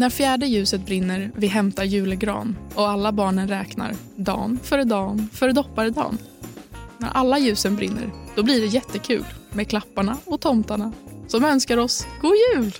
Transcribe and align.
När 0.00 0.10
fjärde 0.10 0.46
ljuset 0.46 0.86
brinner, 0.86 1.30
vi 1.36 1.46
hämtar 1.46 1.84
julegran 1.84 2.56
och 2.74 2.88
alla 2.88 3.12
barnen 3.12 3.48
räknar 3.48 3.94
dan 4.16 4.58
före 4.62 4.84
dan 4.84 5.28
före 5.32 5.52
dopparedan. 5.52 6.18
När 6.98 7.08
alla 7.08 7.38
ljusen 7.38 7.76
brinner, 7.76 8.10
då 8.36 8.42
blir 8.42 8.60
det 8.60 8.66
jättekul 8.66 9.24
med 9.52 9.68
klapparna 9.68 10.16
och 10.24 10.40
tomtarna 10.40 10.92
som 11.28 11.44
önskar 11.44 11.76
oss 11.76 12.06
god 12.20 12.34
jul. 12.54 12.72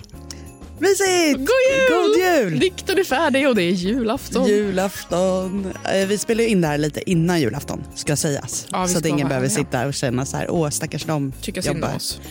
Mysigt! 0.79 1.37
God 1.37 1.47
jul! 1.71 1.89
God 1.89 2.17
jul! 2.17 2.59
Dikten 2.59 2.99
är 2.99 3.03
färdig 3.03 3.49
och 3.49 3.55
det 3.55 3.63
är 3.63 3.71
julafton. 3.71 4.47
Julafton. 4.47 5.73
Eh, 5.93 6.07
Vi 6.07 6.17
spelar 6.17 6.43
in 6.43 6.61
det 6.61 6.67
här 6.67 6.77
lite 6.77 7.09
innan 7.09 7.41
julafton, 7.41 7.83
ska 7.95 8.15
sägas. 8.15 8.67
Ja, 8.71 8.87
så 8.87 8.97
att 8.97 9.05
ingen 9.05 9.27
behöver 9.27 9.47
sitta 9.49 9.87
och 9.87 9.93
känna 9.93 10.25
så 10.25 10.37
här, 10.37 10.51
åh 10.51 10.69
stackars 10.69 11.03
dem 11.05 11.33
Tycka 11.41 11.61
synd 11.61 11.83
om 11.83 11.95
oss. 11.95 12.21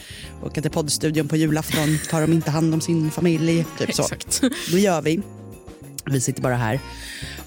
Åka 0.43 0.63
till 0.63 0.71
poddstudion 0.71 1.29
på 1.29 1.37
julafton, 1.37 1.99
tar 2.11 2.21
de 2.21 2.33
inte 2.33 2.51
hand 2.51 2.75
om 2.75 2.81
sin 2.81 3.11
familj? 3.11 3.67
Typ 3.79 3.95
så. 3.95 4.03
Exakt. 4.03 4.43
Då 4.71 4.79
gör 4.79 5.03
vi. 5.03 5.21
Vi 6.07 6.21
sitter 6.21 6.43
bara 6.43 6.57
här. 6.57 6.81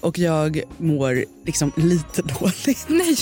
Och 0.00 0.18
jag 0.18 0.62
mår 0.78 1.24
liksom 1.44 1.72
lite 1.76 2.22
dåligt. 2.40 2.86
Nej! 2.88 3.16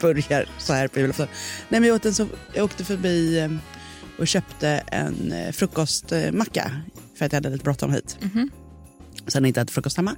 Börjar 0.00 0.48
så 0.58 0.72
här 0.72 0.88
på 0.88 1.00
julafton. 1.00 1.26
Nej, 1.68 1.80
men 1.80 1.88
jag, 1.88 1.94
åt 1.94 2.04
en 2.06 2.14
så, 2.14 2.26
jag 2.54 2.64
åkte 2.64 2.84
förbi 2.84 3.38
eh, 3.38 3.50
och 4.18 4.28
köpte 4.28 4.68
en 4.68 5.32
eh, 5.32 5.52
frukostmacka 5.52 6.80
för 7.18 7.26
att 7.26 7.32
jag 7.32 7.36
hade 7.36 7.50
lite 7.50 7.64
bråttom 7.64 7.92
hit. 7.92 8.18
Mhm. 8.20 8.50
Sen 9.26 9.44
inte 9.44 9.60
ätit 9.60 9.74
frukost 9.74 9.96
hemma. 9.96 10.16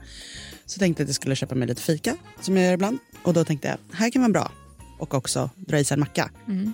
Så 0.67 0.78
tänkte 0.78 1.03
jag 1.03 1.05
att 1.05 1.08
jag 1.08 1.14
skulle 1.14 1.36
köpa 1.36 1.55
mig 1.55 1.69
lite 1.69 1.83
fika, 1.83 2.17
som 2.41 2.56
jag 2.56 2.67
gör 2.67 2.73
ibland. 2.73 2.98
Och 3.23 3.33
då 3.33 3.45
tänkte 3.45 3.69
jag, 3.69 3.97
här 3.97 4.11
kan 4.11 4.23
vara 4.23 4.33
bra. 4.33 4.53
Och 4.98 5.14
också 5.14 5.51
dra 5.56 5.78
i 5.78 5.84
sig 5.84 5.95
en 5.95 6.01
macka. 6.01 6.30
Mm. 6.48 6.73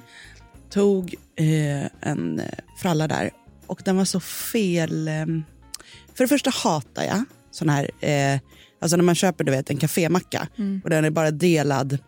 Tog 0.72 1.14
eh, 1.36 1.86
en 2.00 2.40
eh, 2.40 2.46
fralla 2.78 3.08
där 3.08 3.30
och 3.66 3.82
den 3.84 3.96
var 3.96 4.04
så 4.04 4.20
fel. 4.20 5.08
Eh, 5.08 5.26
för 6.14 6.24
det 6.24 6.28
första 6.28 6.50
hatar 6.50 7.02
jag 7.04 7.24
sån 7.50 7.68
här, 7.68 7.90
eh, 8.00 8.40
alltså 8.80 8.96
när 8.96 9.04
man 9.04 9.14
köper 9.14 9.44
du 9.44 9.52
vet, 9.52 9.70
en 9.70 9.76
kafémacka 9.76 10.48
Mm. 10.58 10.80
och 10.84 10.90
den 10.90 11.04
är 11.04 11.10
bara 11.10 11.30
delad, 11.30 11.98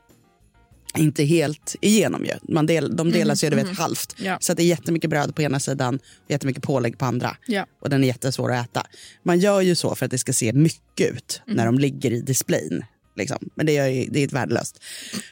inte 0.96 1.24
helt 1.24 1.76
igenom 1.80 2.24
ju. 2.24 2.32
Man 2.54 2.66
del, 2.66 2.96
de 2.96 3.10
delas 3.10 3.44
ju 3.44 3.50
du 3.50 3.56
vet 3.56 3.78
halvt. 3.78 4.14
Ja. 4.18 4.38
Så 4.40 4.52
att 4.52 4.56
det 4.58 4.62
är 4.62 4.66
jättemycket 4.66 5.10
bröd 5.10 5.34
på 5.34 5.42
ena 5.42 5.60
sidan 5.60 5.94
och 5.96 6.30
jättemycket 6.30 6.62
pålägg 6.62 6.98
på 6.98 7.04
andra. 7.04 7.36
Ja. 7.46 7.66
Och 7.82 7.90
den 7.90 8.04
är 8.04 8.08
jättesvår 8.08 8.52
att 8.52 8.66
äta. 8.66 8.86
Man 9.22 9.38
gör 9.38 9.60
ju 9.60 9.74
så 9.74 9.94
för 9.94 10.04
att 10.04 10.10
det 10.10 10.18
ska 10.18 10.32
se 10.32 10.52
mycket 10.52 11.12
ut 11.12 11.42
Mm. 11.46 11.56
när 11.56 11.66
de 11.66 11.78
ligger 11.78 12.10
i 12.10 12.20
displayen. 12.20 12.84
Liksom. 13.16 13.50
Men 13.54 13.66
det, 13.66 13.72
ju, 13.72 14.06
det 14.10 14.20
är 14.20 14.24
ett 14.26 14.32
värdelöst. 14.32 14.82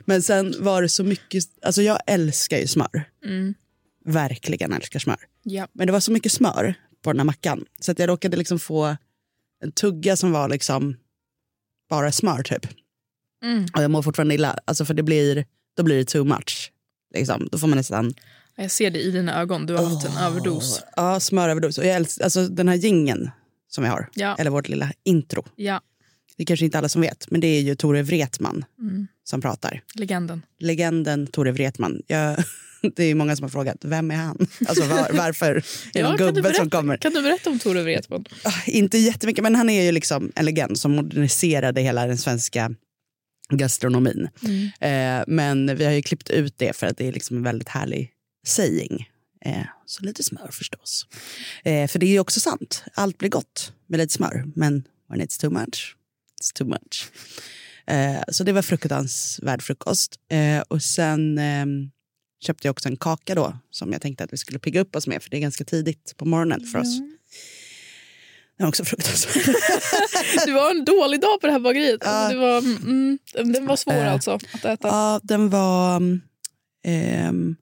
Men 0.05 0.22
sen 0.22 0.55
var 0.58 0.83
det 0.83 0.88
så 0.88 1.05
mycket, 1.05 1.44
alltså 1.62 1.83
jag 1.83 1.98
älskar 2.06 2.58
ju 2.58 2.66
smör. 2.66 3.05
Mm. 3.25 3.55
Verkligen 4.05 4.72
älskar 4.72 5.00
smör. 5.00 5.16
Ja. 5.42 5.69
Men 5.72 5.86
det 5.86 5.92
var 5.92 6.00
så 6.00 6.12
mycket 6.12 6.33
smör 6.33 6.75
på 7.03 7.12
den 7.12 7.20
här 7.20 7.25
mackan. 7.25 7.64
Så 7.80 7.92
att 7.92 7.98
jag 7.98 8.08
råkade 8.08 8.36
liksom 8.36 8.58
få 8.58 8.97
en 9.64 9.72
tugga 9.72 10.16
som 10.16 10.33
var 10.33 10.48
liksom 10.48 10.97
bara 11.91 12.12
smör 12.12 12.42
typ. 12.42 12.66
Mm. 13.44 13.66
Och 13.77 13.83
jag 13.83 13.91
mår 13.91 14.03
fortfarande 14.03 14.34
illa, 14.34 14.58
alltså 14.64 14.84
för 14.84 14.94
det 14.94 15.03
blir, 15.03 15.44
då 15.77 15.83
blir 15.83 15.97
det 15.97 16.05
too 16.05 16.25
much. 16.25 16.72
Liksom. 17.14 17.48
Då 17.53 17.58
får 17.58 17.66
man 17.66 17.77
nästan... 17.78 18.14
Jag 18.56 18.70
ser 18.70 18.91
det 18.91 19.00
i 19.00 19.10
dina 19.10 19.41
ögon. 19.41 19.66
Du 19.66 19.75
har 19.75 19.84
haft 19.84 20.06
en 20.09 20.16
överdos. 20.16 20.82
Ja, 20.97 21.20
smöröverdos. 21.20 21.78
Och 21.78 21.84
jag 21.84 21.97
älskar, 21.97 22.25
alltså 22.25 22.49
den 22.49 22.69
här 22.69 22.76
gingen 22.76 23.31
som 23.69 23.84
vi 23.84 23.91
har, 23.91 24.09
Ja. 24.14 24.37
eller 24.38 24.50
vårt 24.50 24.69
lilla 24.69 24.93
intro. 25.04 25.44
Ja. 25.56 25.81
Det 26.42 26.44
är 26.44 26.47
kanske 26.47 26.64
inte 26.64 26.78
alla 26.78 26.88
som 26.88 27.03
vet, 27.03 27.30
men 27.30 27.41
det 27.41 27.47
är 27.47 27.60
ju 27.60 27.75
Tore 27.75 28.03
Wretman 28.03 28.64
Mm. 28.80 29.06
som 29.25 29.41
pratar. 29.41 29.80
Legenden. 29.94 30.42
Legenden 30.58 31.26
Tore 31.26 31.53
Wretman. 31.53 32.03
Jag, 32.06 32.36
det 32.97 33.04
är 33.04 33.14
många 33.14 33.36
som 33.36 33.42
har 33.44 33.50
frågat, 33.50 33.76
vem 33.84 34.10
är 34.10 34.14
han? 34.14 34.47
Alltså 34.69 34.84
var, 34.86 35.10
varför 35.12 35.50
är 35.54 35.62
det 35.92 35.98
Ja, 35.98 36.16
gubbe 36.16 36.34
som 36.34 36.42
berätta, 36.42 36.70
kommer? 36.70 36.97
kan 36.97 37.12
du 37.12 37.22
berätta 37.22 37.50
om 37.50 37.58
Tore 37.58 37.82
Wretman? 37.82 38.25
Ah, 38.44 38.52
Inte 38.66 38.98
jättemycket, 38.98 39.42
men 39.42 39.54
han 39.54 39.70
är 39.70 39.82
ju 39.82 39.92
liksom 39.92 40.32
en 40.34 40.44
legend 40.44 40.78
som 40.78 40.92
moderniserade 40.97 41.81
hela 41.81 42.06
den 42.06 42.19
svenska 42.19 42.75
gastronomin. 43.50 44.28
Mm. 44.44 45.19
Eh, 45.20 45.25
men 45.26 45.76
vi 45.76 45.84
har 45.84 45.92
ju 45.92 46.02
klippt 46.02 46.31
ut 46.31 46.54
det 46.58 46.76
för 46.76 46.86
att 46.86 46.97
det 46.97 47.08
är 47.08 47.12
liksom 47.12 47.36
en 47.36 47.42
väldigt 47.42 47.69
härlig 47.69 48.10
saying. 48.47 49.08
Eh, 49.44 49.62
så 49.86 50.04
lite 50.04 50.22
smör 50.22 50.48
förstås. 50.52 51.06
Eh, 51.64 51.88
för 51.88 51.98
det 51.98 52.06
är 52.06 52.10
ju 52.10 52.19
också 52.20 52.41
sant, 52.41 52.84
allt 52.94 53.19
blir 53.19 53.28
gott 53.28 53.72
med 53.86 53.98
lite 53.98 54.12
smör. 54.14 54.44
Men 54.56 54.84
when 55.10 55.20
it's 55.20 55.41
too 55.41 55.50
much, 55.50 55.97
it's 56.42 56.53
too 56.54 56.66
much. 56.66 57.10
Eh, 57.86 58.22
så 58.28 58.44
det 58.44 58.53
var 58.53 58.62
fruktansvärd 58.62 59.62
frukost. 59.62 60.14
Eh, 60.30 60.60
och 60.69 60.82
sen 60.82 61.38
eh, 61.38 61.66
köpte 62.47 62.69
jag 62.69 62.72
också 62.72 62.88
en 62.88 62.97
kaka 62.97 63.34
då 63.34 63.58
som 63.70 63.92
jag 63.92 64.03
tänkte 64.03 64.25
att 64.25 64.32
vi 64.32 64.36
skulle 64.36 64.58
pigga 64.58 64.81
upp 64.81 64.97
oss 64.97 65.06
med 65.06 65.22
för 65.22 65.31
det 65.31 65.36
är 65.36 65.41
ganska 65.41 65.64
tidigt 65.64 66.14
på 66.16 66.25
morgonen 66.25 66.60
för 66.66 66.78
oss. 66.78 66.98
Den 68.58 68.64
var 68.64 68.69
också 68.69 68.84
fruktansvärd. 68.84 69.54
Du 70.47 70.52
var 70.52 70.70
en 70.70 70.84
dålig 70.84 71.20
dag 71.20 71.41
på 71.41 71.47
det 71.47 71.52
här 71.52 71.60
bageriet. 71.60 72.00
Ja. 72.04 72.28
Det 72.28 72.36
var, 72.36 72.58
mm, 72.58 73.19
den 73.34 73.66
var 73.66 73.76
svår 73.76 73.92
Eh. 73.92 74.12
alltså 74.12 74.31
att 74.31 74.64
äta. 74.64 74.88
Ja, 74.88 75.20
den 75.22 75.50
var 75.50 75.97
mm, 75.97 76.20
ehm, 76.84 77.56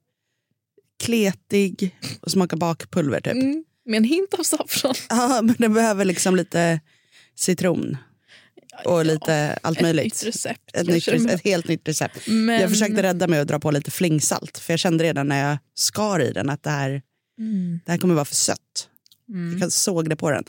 kletig 1.03 1.95
och 2.21 2.31
smakar 2.31 2.57
bakpulver 2.57 3.21
typ. 3.21 3.33
Mm, 3.33 3.63
med 3.85 3.97
en 3.97 4.03
hint 4.03 4.33
av 4.33 4.43
saffran. 4.43 4.93
Ja, 5.09 5.41
men 5.41 5.55
den 5.59 5.73
behöver 5.73 6.05
liksom 6.05 6.35
lite 6.35 6.79
citron 7.35 7.97
och 8.85 9.05
lite 9.05 9.57
allt 9.61 9.77
Ett 9.77 9.81
möjligt. 9.83 10.03
nytt 10.03 10.23
recept. 10.23 10.71
Ett, 10.73 10.87
nytt, 10.87 11.07
recept, 11.07 11.31
ett 11.33 11.43
helt 11.43 11.67
nytt 11.67 11.87
recept. 11.87 12.27
Men, 12.27 12.61
Jag 12.61 12.69
försökte 12.69 13.03
rädda 13.03 13.27
mig 13.27 13.39
och 13.39 13.45
dra 13.45 13.59
på 13.59 13.71
lite 13.71 13.91
flingsalt 13.91 14.57
för 14.57 14.73
jag 14.73 14.79
kände 14.79 15.03
redan 15.03 15.27
när 15.27 15.49
jag 15.49 15.57
skar 15.73 16.19
i 16.21 16.31
den 16.31 16.49
att 16.49 16.63
det 16.63 16.69
här, 16.69 17.01
Mm, 17.39 17.79
det 17.85 17.91
här 17.91 17.99
kommer 17.99 18.13
vara 18.15 18.25
för 18.25 18.35
sött. 18.35 18.89
mm. 19.29 19.59
Jag 19.59 19.71
såg 19.71 20.09
det 20.09 20.15
på 20.15 20.31
den. 20.31 20.43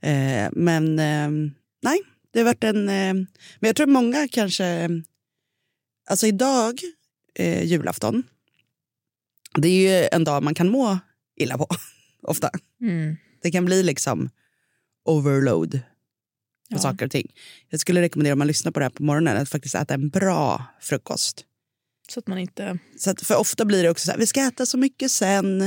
Eh, 0.00 0.48
men 0.52 0.98
eh, 0.98 1.50
nej, 1.82 1.98
det 2.32 2.38
har 2.40 2.44
varit 2.44 2.64
en... 2.64 2.88
Eh, 2.88 3.14
men 3.14 3.26
jag 3.60 3.76
tror 3.76 3.86
många 3.86 4.28
kanske... 4.28 4.88
Alltså 6.10 6.26
idag, 6.26 6.80
eh, 7.34 7.64
julafton, 7.64 8.22
det 9.58 9.68
är 9.68 10.02
ju 10.02 10.08
en 10.12 10.24
dag 10.24 10.42
man 10.42 10.54
kan 10.54 10.68
må 10.68 10.98
illa 11.40 11.58
på, 11.58 11.68
ofta. 12.22 12.50
Mm. 12.80 13.16
Det 13.42 13.50
kan 13.50 13.64
bli 13.64 13.82
liksom 13.82 14.30
overload 15.04 15.80
på 16.70 16.76
Ja. 16.76 16.78
saker 16.78 17.04
och 17.04 17.10
ting. 17.10 17.32
Jag 17.68 17.80
skulle 17.80 18.00
rekommendera 18.02 18.32
om 18.32 18.38
man 18.38 18.46
lyssnar 18.48 18.72
på 18.72 18.78
det 18.80 18.84
här 18.84 18.90
på 18.90 19.02
morgonen 19.02 19.36
att 19.36 19.48
faktiskt 19.48 19.74
äta 19.74 19.94
en 19.94 20.08
bra 20.08 20.64
frukost. 20.80 21.44
Så 22.08 22.20
att 22.20 22.26
man 22.26 22.38
inte... 22.38 22.78
Så 22.98 23.10
att, 23.10 23.22
för 23.22 23.36
ofta 23.36 23.64
blir 23.64 23.82
det 23.82 23.90
också 23.90 24.04
så 24.06 24.10
här, 24.12 24.18
vi 24.18 24.26
ska 24.26 24.40
äta 24.40 24.66
så 24.66 24.78
mycket 24.78 25.10
sen. 25.10 25.58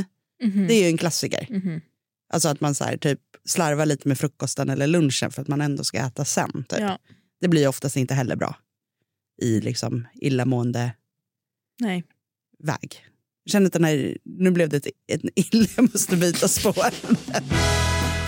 Mhm. 0.43 0.67
Det 0.67 0.73
är 0.73 0.81
ju 0.83 0.87
en 0.87 0.97
klassiker. 0.97 1.47
Mhm. 1.49 1.81
Alltså 2.33 2.49
att 2.49 2.61
man 2.61 2.75
så 2.75 2.83
här, 2.83 2.97
typ 2.97 3.19
slarvar 3.45 3.85
lite 3.85 4.07
med 4.07 4.19
frukosten 4.19 4.69
eller 4.69 4.87
lunchen 4.87 5.31
för 5.31 5.41
att 5.41 5.47
man 5.47 5.61
ändå 5.61 5.83
ska 5.83 5.97
äta 5.97 6.25
sen. 6.25 6.51
Typ. 6.69 6.79
Ja, 6.79 6.97
Det 7.41 7.47
blir 7.47 7.67
oftast 7.67 7.97
inte 7.97 8.13
heller 8.13 8.35
bra 8.35 8.55
i 9.41 9.61
liksom 9.61 10.07
illamående 10.13 10.91
nej. 11.79 12.03
väg. 12.63 13.03
Jag 13.43 13.51
känner 13.51 13.67
att 13.67 13.73
den 13.73 13.83
här, 13.83 14.17
nu 14.23 14.51
blev 14.51 14.69
det 14.69 14.77
ett, 14.77 14.87
ett 15.07 15.21
illa, 15.53 15.81
måste 15.93 16.15
byta 16.17 16.47
spår. 16.47 16.93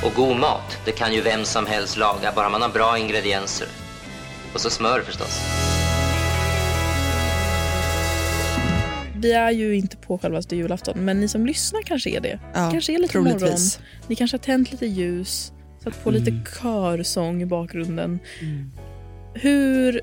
Och 0.05 0.13
god 0.15 0.37
mat, 0.37 0.77
det 0.85 0.91
kan 0.91 1.13
ju 1.13 1.21
vem 1.21 1.45
som 1.45 1.65
helst 1.65 1.97
laga, 1.97 2.31
bara 2.35 2.49
man 2.49 2.61
har 2.61 2.69
bra 2.69 2.97
ingredienser. 2.97 3.67
Och 4.53 4.61
så 4.61 4.69
smör 4.69 5.01
förstås. 5.01 5.39
Vi 9.15 9.31
är 9.33 9.51
ju 9.51 9.75
inte 9.75 9.97
på 9.97 10.17
självaste 10.17 10.55
julafton, 10.55 11.05
men 11.05 11.19
ni 11.19 11.27
som 11.27 11.45
lyssnar 11.45 11.81
kanske 11.81 12.09
är 12.09 12.19
det. 12.21 12.39
Ja, 12.53 12.71
kanske 12.71 12.93
är 12.93 12.97
lite 12.97 13.11
troligtvis. 13.11 13.41
morgon. 13.79 13.89
Ni 14.07 14.15
kanske 14.15 14.37
har 14.37 14.39
tänt 14.43 14.71
lite 14.71 14.85
ljus, 14.85 15.51
satt 15.83 16.03
på 16.03 16.11
lite 16.11 16.29
Mm. 16.31 16.43
körsång 16.61 17.41
i 17.41 17.45
bakgrunden. 17.45 18.19
Hur 19.33 20.01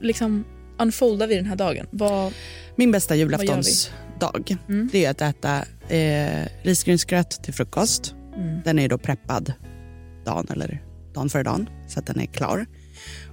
liksom 0.00 0.44
unfoldar 0.78 1.26
vi 1.26 1.34
den 1.34 1.46
här 1.46 1.56
dagen? 1.56 1.86
Vad, 1.90 2.32
Min 2.76 2.92
bästa 2.92 3.14
julaftonsdag 3.16 4.56
Mm. 4.68 4.88
det 4.92 5.04
är 5.04 5.10
att 5.10 5.20
äta 5.20 5.64
eh, 5.88 6.46
risgrynsgröt 6.62 7.42
till 7.42 7.54
frukost. 7.54 8.14
Mm. 8.36 8.60
Den 8.64 8.78
är 8.78 8.88
då 8.88 8.98
preppad 8.98 9.52
dagen 10.24 10.46
eller 10.50 10.82
dagen 11.14 11.28
före 11.28 11.42
dagen 11.42 11.68
så 11.88 11.98
att 11.98 12.06
den 12.06 12.20
är 12.20 12.26
klar. 12.26 12.66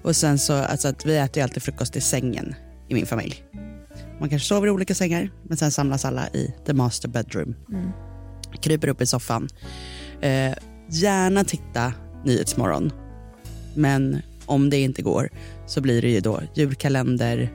Och 0.04 0.16
sen 0.16 0.40
så, 0.40 0.54
alltså 0.54 0.88
att 0.88 1.06
vi 1.06 1.18
äter 1.18 1.38
ju 1.38 1.44
alltid 1.44 1.64
frukost 1.64 1.96
i 1.96 2.02
sängen 2.02 2.56
i 2.90 2.94
min 2.94 3.06
familj. 3.06 3.44
Man 4.20 4.30
kanske 4.30 4.48
sover 4.48 4.68
i 4.68 4.72
olika 4.72 4.96
sängar 4.96 5.30
men 5.44 5.58
sen 5.58 5.72
samlas 5.72 6.06
alla 6.06 6.28
i 6.28 6.54
the 6.66 6.74
master 6.74 7.10
bedroom. 7.10 7.56
Mm. 7.72 7.92
Kryper 8.62 8.88
upp 8.88 9.02
i 9.02 9.06
soffan. 9.06 9.48
Eh, 10.22 10.54
gärna 10.90 11.44
titta 11.44 11.94
Nyhetsmorgon. 12.26 12.92
Men 13.76 14.22
om 14.46 14.70
det 14.70 14.78
inte 14.78 15.02
går 15.02 15.30
så 15.68 15.82
blir 15.82 16.02
det 16.02 16.10
ju 16.10 16.20
då 16.20 16.42
julkalender 16.54 17.54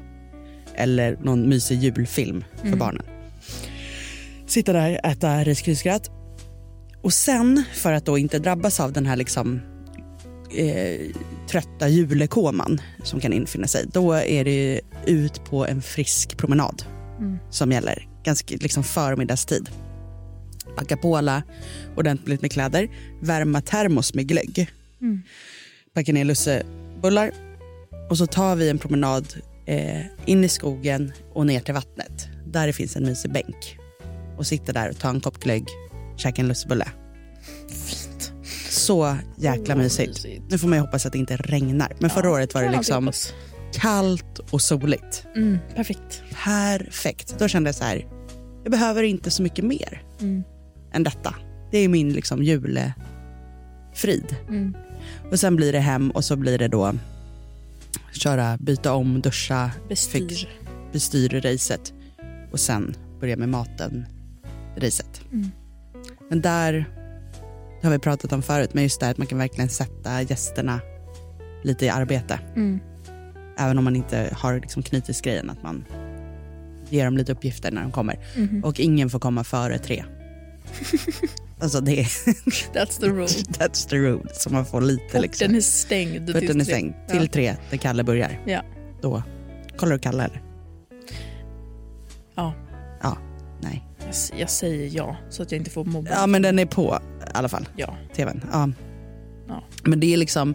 eller 0.74 1.18
någon 1.22 1.48
mysig 1.48 1.78
julfilm 1.78 2.44
för 2.62 2.76
barnen. 2.76 3.02
Sitta 4.46 4.72
där, 4.72 5.00
äta 5.04 5.44
risgrynsgröt. 5.44 6.10
Och 7.04 7.12
sen, 7.12 7.64
för 7.72 7.92
att 7.92 8.04
då 8.04 8.18
inte 8.18 8.38
drabbas 8.38 8.80
av 8.80 8.92
den 8.92 9.06
här 9.06 9.16
liksom, 9.16 9.60
eh, 10.56 11.00
trötta 11.48 11.88
julekoman 11.88 12.80
som 13.02 13.20
kan 13.20 13.32
infinna 13.32 13.66
sig, 13.66 13.86
då 13.92 14.12
är 14.12 14.44
det 14.44 14.80
ut 15.06 15.44
på 15.44 15.66
en 15.66 15.82
frisk 15.82 16.36
promenad 16.36 16.82
som 17.50 17.72
gäller. 17.72 18.08
Ganska 18.24 18.56
liksom 18.60 18.84
förmiddagstid. 18.84 19.68
Packa 20.76 20.96
på 20.96 21.16
alla 21.16 21.42
ordentligt 21.96 22.42
med 22.42 22.52
kläder, 22.52 22.88
värma 23.20 23.60
termos 23.60 24.14
med 24.14 24.28
glögg. 24.28 24.70
Packa 25.94 26.12
ner 26.12 26.24
lussebullar 26.24 27.30
och 28.10 28.18
så 28.18 28.26
tar 28.26 28.56
vi 28.56 28.70
en 28.70 28.78
promenad 28.78 29.26
eh, 29.66 30.00
in 30.26 30.44
i 30.44 30.48
skogen 30.48 31.12
och 31.32 31.46
ner 31.46 31.60
till 31.60 31.74
vattnet. 31.74 32.28
Där 32.46 32.66
det 32.66 32.72
finns 32.72 32.96
en 32.96 33.04
mysig 33.04 33.32
bänk. 33.32 33.78
Och 34.36 34.46
sitter 34.46 34.72
där 34.72 34.90
och 34.90 34.98
tar 34.98 35.10
en 35.10 35.20
kopp 35.20 35.40
glögg, 35.40 35.64
käkar 36.16 36.42
en 36.42 36.48
lussebulle. 36.48 36.88
Fint. 37.68 38.32
Så 38.68 39.16
jäkla 39.36 39.74
mysigt. 39.74 40.26
Nu 40.50 40.58
får 40.58 40.68
man 40.68 40.78
ju 40.78 40.82
hoppas 40.84 41.06
att 41.06 41.12
det 41.12 41.18
inte 41.18 41.36
regnar. 41.36 41.92
Men 41.98 42.10
förra 42.10 42.30
året 42.30 42.54
var 42.54 42.62
det 42.62 42.70
liksom 42.76 43.12
kallt 43.72 44.38
och 44.50 44.62
soligt. 44.62 45.26
Mm, 45.36 45.58
perfekt. 45.76 46.22
Perfekt. 46.44 47.34
Då 47.38 47.48
kände 47.48 47.68
jag 47.68 47.74
så 47.74 47.84
här, 47.84 48.06
jag 48.62 48.70
behöver 48.70 49.02
inte 49.02 49.30
så 49.30 49.42
mycket 49.42 49.64
mer 49.64 50.02
än 50.92 51.02
detta. 51.02 51.34
Det 51.70 51.78
är 51.78 51.88
min 51.88 52.12
liksom 52.12 52.42
julefrid. 52.42 54.36
Och 55.30 55.40
sen 55.40 55.56
blir 55.56 55.72
det 55.72 55.80
hem 55.80 56.10
och 56.10 56.24
så 56.24 56.36
blir 56.36 56.58
det 56.58 56.68
då 56.68 56.92
köra, 58.12 58.56
byta 58.60 58.92
om, 58.92 59.20
duscha, 59.20 59.70
Bestyr. 59.88 60.28
fix- 60.28 60.46
bestyr-racet 60.92 61.92
och 62.52 62.60
sen 62.60 62.94
börja 63.20 63.36
med 63.36 63.48
maten-racet. 63.48 65.20
Men 66.30 66.40
där, 66.40 66.72
det 67.80 67.86
har 67.86 67.92
vi 67.92 67.98
pratat 67.98 68.32
om 68.32 68.42
förut, 68.42 68.74
men 68.74 68.82
just 68.82 69.00
det 69.00 69.08
att 69.08 69.18
man 69.18 69.26
kan 69.26 69.38
verkligen 69.38 69.68
sätta 69.68 70.22
gästerna 70.22 70.80
lite 71.62 71.86
i 71.86 71.88
arbete. 71.88 72.38
Även 73.58 73.78
om 73.78 73.84
man 73.84 73.96
inte 73.96 74.30
har 74.38 74.54
liksom 74.60 74.82
knytisgrejen 74.82 75.50
att 75.50 75.62
man 75.62 75.84
ger 76.88 77.04
dem 77.04 77.16
lite 77.16 77.32
uppgifter 77.32 77.70
när 77.70 77.82
de 77.82 77.92
kommer. 77.92 78.18
Och 78.62 78.80
ingen 78.80 79.10
får 79.10 79.18
komma 79.18 79.44
före 79.44 79.78
tre. 79.78 80.04
alltså 81.60 81.80
det 81.80 82.00
är, 82.00 82.04
That's 82.74 83.00
the 83.00 83.06
rule. 83.06 83.26
that's 83.58 83.88
the 83.88 83.96
rule. 83.96 84.28
Så 84.32 84.50
man 84.50 84.66
får 84.66 84.80
lite 84.80 85.16
Och 85.16 85.22
liksom. 85.22 85.46
den 85.48 85.56
är 85.56 85.60
stängd. 85.60 86.26
Porten 86.26 86.40
tills 86.40 86.50
är 86.50 86.54
tre. 86.54 86.64
stängd 86.64 86.94
till 87.08 87.28
tre 87.28 87.56
när 87.70 87.78
Kalle 87.78 88.04
börjar. 88.04 88.40
Ja. 88.46 88.62
Då 89.02 89.22
kollar 89.76 89.92
du 89.92 89.98
Kalle 89.98 90.24
eller? 90.24 90.42
Ja. 92.34 92.54
Ja, 93.02 93.18
nej. 93.60 93.84
Jag, 94.38 94.50
säger 94.50 94.90
ja, 94.96 95.16
så 95.30 95.42
att 95.42 95.52
jag 95.52 95.58
inte 95.58 95.70
får 95.70 95.84
mobba. 95.84 96.10
Ja 96.10 96.26
men 96.26 96.42
den 96.42 96.58
är 96.58 96.66
på 96.66 96.98
i 97.20 97.30
alla 97.34 97.48
fall. 97.48 97.68
Ja. 97.76 97.96
tvn. 98.16 98.44
Ja. 98.52 98.70
Ja. 99.48 99.64
Men 99.84 100.00
det 100.00 100.12
är 100.12 100.16
liksom, 100.16 100.54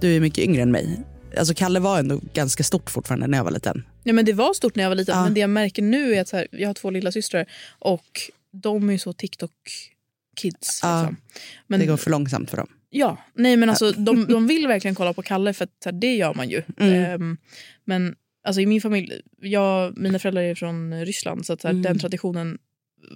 du 0.00 0.16
är 0.16 0.20
mycket 0.20 0.44
yngre 0.44 0.62
än 0.62 0.70
mig. 0.70 1.00
Alltså 1.38 1.54
Kalle 1.54 1.80
var 1.80 1.98
ändå 1.98 2.20
ganska 2.34 2.62
stort 2.62 2.90
fortfarande 2.90 3.26
när 3.26 3.38
jag 3.38 3.44
var 3.44 3.50
liten. 3.50 3.84
Ja, 4.04 4.12
men 4.12 4.24
det 4.24 4.32
var 4.32 4.54
stort 4.54 4.74
när 4.76 4.82
jag 4.82 4.90
var 4.90 4.94
liten, 4.96 5.16
Ja. 5.18 5.24
men 5.24 5.34
det 5.34 5.40
jag 5.40 5.50
märker 5.50 5.82
nu 5.82 6.14
är 6.14 6.20
att 6.20 6.30
här, 6.30 6.46
jag 6.50 6.68
har 6.68 6.74
två 6.74 6.90
lilla 6.90 7.12
systrar 7.12 7.46
och 7.78 8.20
de 8.52 8.90
är 8.90 8.98
så 8.98 9.12
TikTok-kids. 9.12 10.80
Ja. 10.82 11.00
Liksom. 11.00 11.16
Men, 11.66 11.80
Det 11.80 11.86
går 11.86 11.96
för 11.96 12.10
långsamt 12.10 12.50
för 12.50 12.56
dem. 12.56 12.66
Ja, 12.90 13.16
nej 13.34 13.56
men 13.56 13.70
alltså 13.70 13.92
de, 13.92 14.26
de 14.28 14.46
vill 14.46 14.66
verkligen 14.66 14.94
kolla 14.94 15.12
på 15.12 15.22
Kalle 15.22 15.52
för 15.52 15.64
att 15.64 15.70
här, 15.84 15.92
det 15.92 16.14
gör 16.16 16.34
man 16.34 16.48
ju. 16.48 16.62
Mm. 16.78 16.94
Ehm, 17.04 17.36
men 17.84 18.14
alltså 18.46 18.60
i 18.60 18.66
min 18.66 18.80
familj, 18.80 19.12
jag, 19.40 19.98
mina 19.98 20.18
föräldrar 20.18 20.42
är 20.42 20.54
från 20.54 21.04
Ryssland 21.04 21.46
så 21.46 21.52
att 21.52 21.60
så 21.60 21.68
här, 21.68 21.72
Mm. 21.72 21.82
den 21.82 21.98
traditionen 21.98 22.58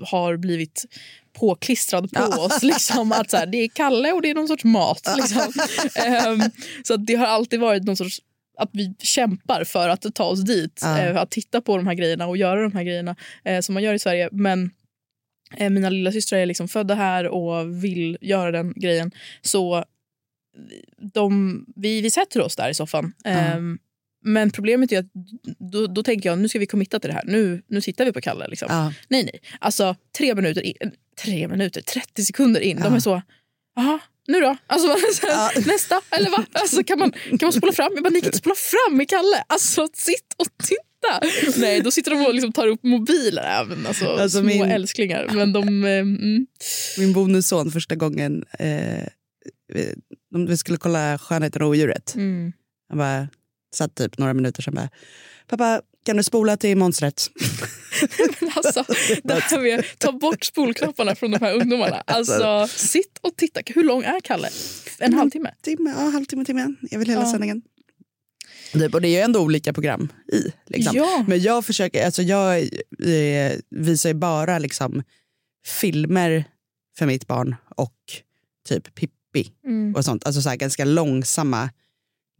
har 0.06 0.36
blivit 0.36 0.84
påklistrad 1.32 2.12
på 2.12 2.22
oss. 2.22 2.62
Liksom, 2.62 3.12
att 3.12 3.30
så 3.30 3.36
här, 3.36 3.46
det 3.46 3.58
är 3.58 3.68
Kalle 3.68 4.12
och 4.12 4.22
det 4.22 4.30
är 4.30 4.34
någon 4.34 4.48
sorts 4.48 4.64
mat. 4.64 5.08
Liksom. 5.16 5.52
Ehm, 5.94 6.40
så 6.84 6.96
det 6.96 7.14
har 7.14 7.26
alltid 7.26 7.60
varit 7.60 7.84
någon 7.84 7.96
sorts 7.96 8.20
att 8.58 8.70
vi 8.72 8.94
kämpar 8.98 9.64
för 9.64 9.88
att 9.88 10.14
ta 10.14 10.24
oss 10.24 10.44
dit. 10.44 10.82
Eh, 10.82 11.16
att 11.16 11.30
titta 11.30 11.60
på 11.60 11.76
de 11.76 11.86
här 11.86 11.94
grejerna 11.94 12.26
och 12.26 12.36
göra 12.36 12.62
de 12.62 12.72
här 12.72 12.82
grejerna 12.82 13.16
eh, 13.44 13.60
som 13.60 13.72
man 13.72 13.82
gör 13.82 13.94
i 13.94 13.98
Sverige. 13.98 14.28
Men 14.32 14.70
eh, 15.56 15.70
mina 15.70 15.90
lilla 15.90 16.12
systrar 16.12 16.38
är 16.38 16.46
liksom 16.46 16.68
födda 16.68 16.94
här 16.94 17.28
och 17.28 17.84
vill 17.84 18.18
göra 18.20 18.50
den 18.50 18.72
grejen. 18.76 19.10
Så 19.42 19.84
de, 21.12 21.64
vi, 21.76 22.00
vi 22.00 22.10
sätter 22.10 22.40
oss 22.40 22.56
där 22.56 22.70
i 22.70 22.74
soffan. 22.74 23.12
Ehm, 23.24 23.78
men 24.24 24.50
problemet 24.50 24.92
är 24.92 24.98
att 24.98 25.06
då, 25.72 25.86
då 25.86 26.02
tänker 26.02 26.28
jag 26.28 26.38
nu 26.38 26.48
ska 26.48 26.58
vi 26.58 26.66
committa 26.66 27.00
till 27.00 27.08
det 27.10 27.14
här. 27.14 27.24
Nu, 27.26 27.62
nu 27.68 27.80
tittar 27.80 28.04
vi 28.04 28.12
på 28.12 28.20
Kalle. 28.20 28.48
Liksom. 28.48 28.66
Ja. 28.70 28.92
Nej, 29.08 29.22
nej. 29.24 29.40
Alltså 29.60 29.96
tre 30.18 30.34
minuter 30.34 30.62
in, 30.62 30.74
tre 31.24 31.48
minuter, 31.48 31.80
30 31.82 32.24
sekunder 32.24 32.60
in. 32.60 32.76
De 32.76 32.82
Ja. 32.82 32.96
är 32.96 33.00
så, 33.00 33.22
jaha, 33.76 33.98
nu 34.28 34.40
då? 34.40 34.56
Alltså, 34.66 34.96
Ja. 35.22 35.50
Nästa, 35.66 36.00
eller 36.10 36.30
vad? 36.30 36.44
Alltså, 36.52 36.84
kan, 36.84 36.98
man, 36.98 37.10
kan 37.12 37.38
man 37.42 37.52
spola 37.52 37.72
fram? 37.72 37.92
Jag 37.94 38.02
bara, 38.04 38.10
ni 38.10 38.20
kan 38.20 38.28
inte 38.28 38.38
spola 38.38 38.54
fram 38.54 38.96
med 38.96 39.08
Kalle. 39.08 39.44
Alltså 39.46 39.88
sitt 39.94 40.34
och 40.36 40.46
titta. 40.66 40.80
Nej, 41.60 41.80
då 41.80 41.90
sitter 41.90 42.10
de 42.10 42.26
och 42.26 42.34
liksom 42.34 42.52
tar 42.52 42.66
upp 42.66 42.82
mobiler 42.82 43.42
även. 43.42 43.86
Alltså, 43.86 44.06
Alltså, 44.06 44.38
små 44.38 44.46
min- 44.48 44.62
älsklingar. 44.64 45.28
Men 45.34 45.52
de... 45.52 45.84
Eh, 45.84 45.90
mm. 45.98 46.46
Min 46.98 47.12
bonusson 47.12 47.70
första 47.70 47.94
gången, 47.94 48.44
eh, 48.58 49.04
vi- 49.74 49.94
de- 50.32 50.46
vi 50.46 50.56
skulle 50.56 50.78
kolla 50.78 51.18
Skönheten 51.18 51.62
och 51.62 51.68
odjuret. 51.68 52.14
Mm. 52.14 52.52
Han 52.88 52.98
bara 52.98 53.28
satt 53.74 53.94
typ 53.94 54.18
några 54.18 54.34
minuter 54.34 54.62
sen 54.62 54.74
bara, 54.74 54.88
pappa 55.48 55.82
kan 56.06 56.16
du 56.16 56.22
spola 56.22 56.56
till 56.56 56.76
monstret? 56.76 57.30
Men 58.40 58.50
alltså, 58.54 58.84
det 59.22 59.34
här 59.34 59.60
med 59.60 59.84
ta 59.98 60.12
bort 60.12 60.44
spolknapparna 60.44 61.14
från 61.14 61.30
de 61.30 61.38
här 61.40 61.54
ungdomarna. 61.54 61.96
Alltså, 62.06 62.68
sitt 62.68 63.18
och 63.20 63.36
titta. 63.36 63.60
Hur 63.66 63.84
lång 63.84 64.02
är 64.02 64.20
Kalle? 64.20 64.48
En 64.98 65.14
halvtimme? 65.14 65.54
Timme, 65.62 65.94
ja, 65.98 66.02
halvtimme, 66.10 66.44
timme. 66.44 66.74
Jag 66.90 66.98
vill 66.98 67.08
hela 67.08 67.22
Ja. 67.22 67.30
sändningen. 67.30 67.62
Typ, 68.72 68.94
och 68.94 69.00
det 69.00 69.08
är 69.08 69.10
ju 69.10 69.18
ändå 69.20 69.40
olika 69.40 69.72
program 69.72 70.08
i. 70.32 70.52
Liksom. 70.66 70.96
Ja. 70.96 71.24
Men 71.28 71.40
jag 71.42 71.64
försöker, 71.66 72.04
alltså 72.06 72.22
jag 72.22 72.58
eh, 72.62 73.52
visar 73.70 74.08
ju 74.10 74.14
bara 74.14 74.58
liksom 74.58 75.02
filmer 75.66 76.44
för 76.98 77.06
mitt 77.06 77.26
barn 77.26 77.56
och 77.76 77.94
typ 78.68 78.94
Pippi 78.94 79.52
Mm. 79.66 79.94
och 79.94 80.04
sånt. 80.04 80.26
Alltså 80.26 80.42
så 80.42 80.48
här 80.48 80.56
ganska 80.56 80.84
långsamma 80.84 81.70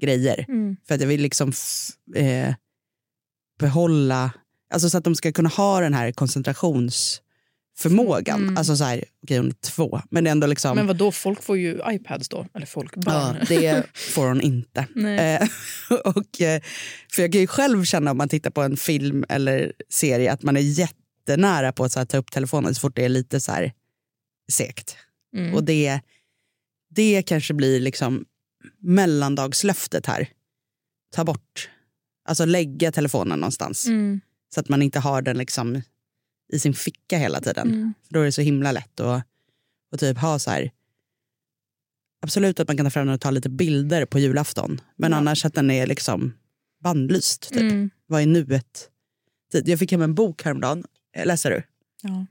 grejer. 0.01 0.45
Mm. 0.49 0.77
För 0.89 0.95
att 0.95 1.01
jag 1.01 1.09
vill 1.09 1.23
liksom 1.23 1.53
eh, 2.15 2.55
behålla, 3.59 4.31
alltså 4.73 4.91
så 4.91 4.99
att 4.99 5.05
de 5.05 5.15
ska 5.15 5.33
kunna 5.33 5.49
ha 5.49 5.81
den 5.81 5.95
här 5.95 6.13
koncentrationsförmågan. 6.13 8.43
Mm. 8.43 8.57
Alltså 8.57 8.77
så 8.77 8.85
här, 8.85 9.05
okej 9.23 9.37
hon 9.37 9.49
är 9.49 9.53
två, 9.53 10.01
men 10.11 10.25
det 10.25 10.31
är 10.31 10.33
ändå 10.33 10.47
liksom, 10.47 10.77
Men 10.77 10.87
vad 10.87 10.97
då? 10.97 11.13
folk 11.13 11.43
får 11.43 11.59
ju 11.59 11.81
iPads 11.91 12.29
då. 12.29 12.47
Eller 12.55 12.67
folk, 12.67 12.93
ja, 12.97 13.03
barn. 13.03 13.37
det 13.49 13.87
får 14.15 14.29
hon 14.29 14.41
inte. 14.41 14.81
Eh, 14.81 15.49
och, 16.05 16.41
eh, 16.41 16.61
för 17.15 17.23
jag 17.23 17.33
kan 17.33 17.41
ju 17.41 17.47
själv 17.47 17.85
känna 17.85 18.11
om 18.11 18.17
man 18.17 18.29
tittar 18.29 18.51
på 18.51 18.63
en 18.63 18.77
film 18.77 19.25
eller 19.29 19.73
serie 19.89 20.33
att 20.33 20.43
man 20.43 20.57
är 20.57 20.61
jättenära 20.61 21.73
på 21.73 21.85
att 21.85 21.95
här, 21.95 22.05
ta 22.05 22.19
upp 22.19 22.31
telefonen 22.31 22.75
så 22.75 22.81
fort 22.81 22.97
det 22.97 23.05
är 23.05 23.09
lite 23.09 23.41
så 23.41 23.53
här 23.53 23.73
segt. 24.53 24.97
Mm. 25.37 25.55
Och 25.55 25.65
det, 25.65 26.01
det 26.91 27.23
kanske 27.23 27.55
blir 27.55 27.81
liksom 27.81 28.25
mellandagslöftet 28.79 30.07
här. 30.07 30.29
Ta 31.15 31.25
bort, 31.25 31.71
alltså 32.25 32.45
lägga 32.45 32.93
telefonen 32.93 33.39
någonstans. 33.41 33.87
Mm. 33.87 34.21
Så 34.55 34.61
att 34.61 34.69
man 34.69 34.83
inte 34.83 34.99
har 35.01 35.23
den 35.23 35.39
liksom 35.39 35.83
i 36.53 36.59
sin 36.59 36.75
ficka 36.75 37.19
hela 37.19 37.41
tiden. 37.41 37.69
Mm. 37.69 37.95
För 38.07 38.15
då 38.15 38.21
är 38.21 38.25
det 38.25 38.33
så 38.33 38.41
himla 38.43 38.73
lätt 38.73 39.01
att 39.01 39.23
och 39.93 39.99
typ 40.01 40.19
ha 40.19 40.39
så 40.39 40.51
här. 40.51 40.71
Absolut 42.23 42.61
att 42.61 42.69
man 42.69 42.77
kan 42.77 42.87
ta 42.87 42.91
fram 42.91 43.07
den 43.07 43.15
och 43.15 43.21
ta 43.21 43.31
lite 43.31 43.49
bilder 43.49 44.05
på 44.07 44.19
julafton. 44.19 44.81
Men 44.97 45.11
Ja. 45.13 45.19
annars 45.19 45.45
att 45.45 45.55
den 45.55 45.71
är 45.71 45.87
liksom 45.87 46.33
bandlyst. 46.83 47.49
Typ. 47.49 47.61
Mm. 47.61 47.91
Vad 48.07 48.23
är 48.23 48.27
nuet? 48.27 48.91
Typ, 49.53 49.69
Jag 49.69 49.79
fick 49.79 49.93
hem 49.93 50.03
en 50.03 50.15
bok 50.15 50.43
häromdagen. 50.43 50.85
Eh, 51.17 51.27
Läser 51.27 51.51
du? 51.51 51.63
Ja. 52.03 52.27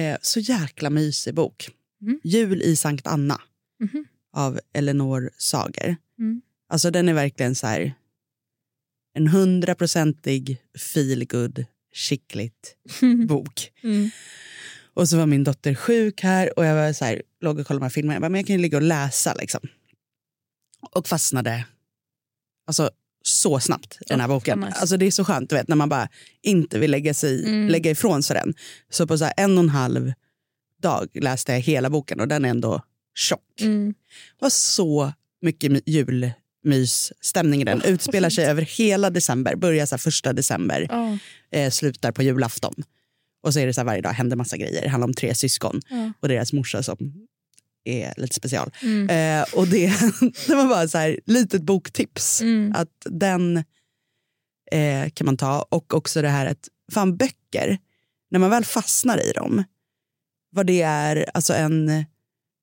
Eh, 0.00 0.18
så 0.22 0.40
jäkla 0.40 0.90
mysig 0.90 1.34
bok. 1.34 1.70
Mm. 2.02 2.20
Jul 2.24 2.62
i 2.62 2.76
Sankt 2.76 3.06
Anna 3.06 3.40
Mhm. 3.80 4.04
Av 4.32 4.60
Eleanor 4.72 5.30
Sager. 5.38 5.96
Mm. 6.18 6.42
Alltså 6.68 6.90
den 6.90 7.08
är 7.08 7.14
verkligen 7.14 7.54
så 7.54 7.66
här 7.66 7.94
en 9.14 9.26
hundraprocentig 9.26 10.58
feel 10.94 11.24
good 11.26 11.64
skickligt 11.94 12.76
bok. 13.28 13.72
Mm. 13.82 14.10
Och 14.94 15.08
så 15.08 15.16
var 15.16 15.26
min 15.26 15.44
dotter 15.44 15.74
sjuk 15.74 16.20
här 16.22 16.58
och 16.58 16.64
jag 16.64 16.74
var 16.74 16.92
så 16.92 17.04
här, 17.04 17.22
låg 17.40 17.58
och 17.58 17.66
kollade 17.66 17.80
de 17.80 17.84
här 17.84 17.90
filmerna. 17.90 18.14
Jag, 18.14 18.20
bara, 18.22 18.28
men 18.28 18.38
jag 18.38 18.46
kan 18.46 18.56
ju 18.56 18.62
ligga 18.62 18.76
och 18.76 18.82
läsa 18.82 19.34
liksom. 19.34 19.60
Och 20.90 21.08
fastnade 21.08 21.64
alltså, 22.66 22.90
så 23.24 23.60
snabbt 23.60 23.98
i 24.00 24.04
den 24.08 24.20
här 24.20 24.28
boken. 24.28 24.60
nice. 24.60 24.72
Alltså, 24.78 24.96
det 24.96 25.06
är 25.06 25.10
så 25.10 25.24
skönt 25.24 25.50
du 25.50 25.56
vet, 25.56 25.68
när 25.68 25.76
man 25.76 25.88
bara 25.88 26.08
inte 26.42 26.78
vill 26.78 26.90
lägga, 26.90 27.14
sig, 27.14 27.44
Mm. 27.44 27.68
lägga 27.68 27.90
ifrån 27.90 28.22
sig 28.22 28.34
den. 28.34 28.54
Så 28.90 29.06
på 29.06 29.18
så 29.18 29.24
här, 29.24 29.34
en 29.36 29.58
och 29.58 29.64
en 29.64 29.68
halv 29.70 30.12
dag 30.82 31.08
läste 31.14 31.52
jag 31.52 31.60
hela 31.60 31.90
boken 31.90 32.20
och 32.20 32.28
den 32.28 32.44
är 32.44 32.48
ändå 32.48 32.82
tjock. 33.14 33.60
Mm. 33.60 33.94
Det 34.38 34.42
var 34.44 34.50
så 34.50 35.12
mycket 35.42 35.72
mi- 35.72 36.32
mysstämning 36.64 37.60
i 37.62 37.64
den. 37.64 37.82
Utspelar 37.82 38.30
sig 38.30 38.44
över 38.44 38.62
hela 38.62 39.10
december, 39.10 39.56
börjar 39.56 39.86
så 39.86 39.98
första 39.98 40.32
december, 40.32 40.86
Ja. 40.90 41.18
eh, 41.58 41.70
slutar 41.70 42.12
på 42.12 42.22
julafton. 42.22 42.74
Och 43.42 43.52
så 43.52 43.60
är 43.60 43.66
det 43.66 43.74
så 43.74 43.80
här 43.80 43.86
varje 43.86 44.00
dag, 44.02 44.10
händer 44.10 44.36
massa 44.36 44.56
grejer. 44.56 44.82
Det 44.82 44.88
handlar 44.88 45.08
om 45.08 45.14
tre 45.14 45.34
syskon 45.34 45.80
Ja. 45.88 46.12
och 46.20 46.28
deras 46.28 46.52
morsa 46.52 46.82
som 46.82 46.96
är 47.84 48.14
lite 48.16 48.34
special. 48.34 48.70
Mm. 48.82 49.10
Eh, 49.40 49.54
och 49.54 49.66
det, 49.68 49.86
det 50.46 50.54
var 50.54 50.68
bara 50.68 50.88
så 50.88 50.98
här 50.98 51.20
litet 51.26 51.62
boktips. 51.62 52.40
Mm. 52.40 52.72
Att 52.76 53.06
den 53.10 53.56
eh, 54.72 55.10
kan 55.14 55.24
man 55.24 55.36
ta. 55.36 55.62
Och 55.62 55.94
också 55.94 56.22
det 56.22 56.28
här 56.28 56.46
att 56.46 56.68
fan 56.92 57.16
böcker, 57.16 57.78
när 58.30 58.38
man 58.38 58.50
väl 58.50 58.64
fastnar 58.64 59.18
i 59.28 59.32
dem, 59.32 59.64
vad 60.50 60.66
det 60.66 60.82
är 60.82 61.26
alltså 61.34 61.54
en, 61.54 62.04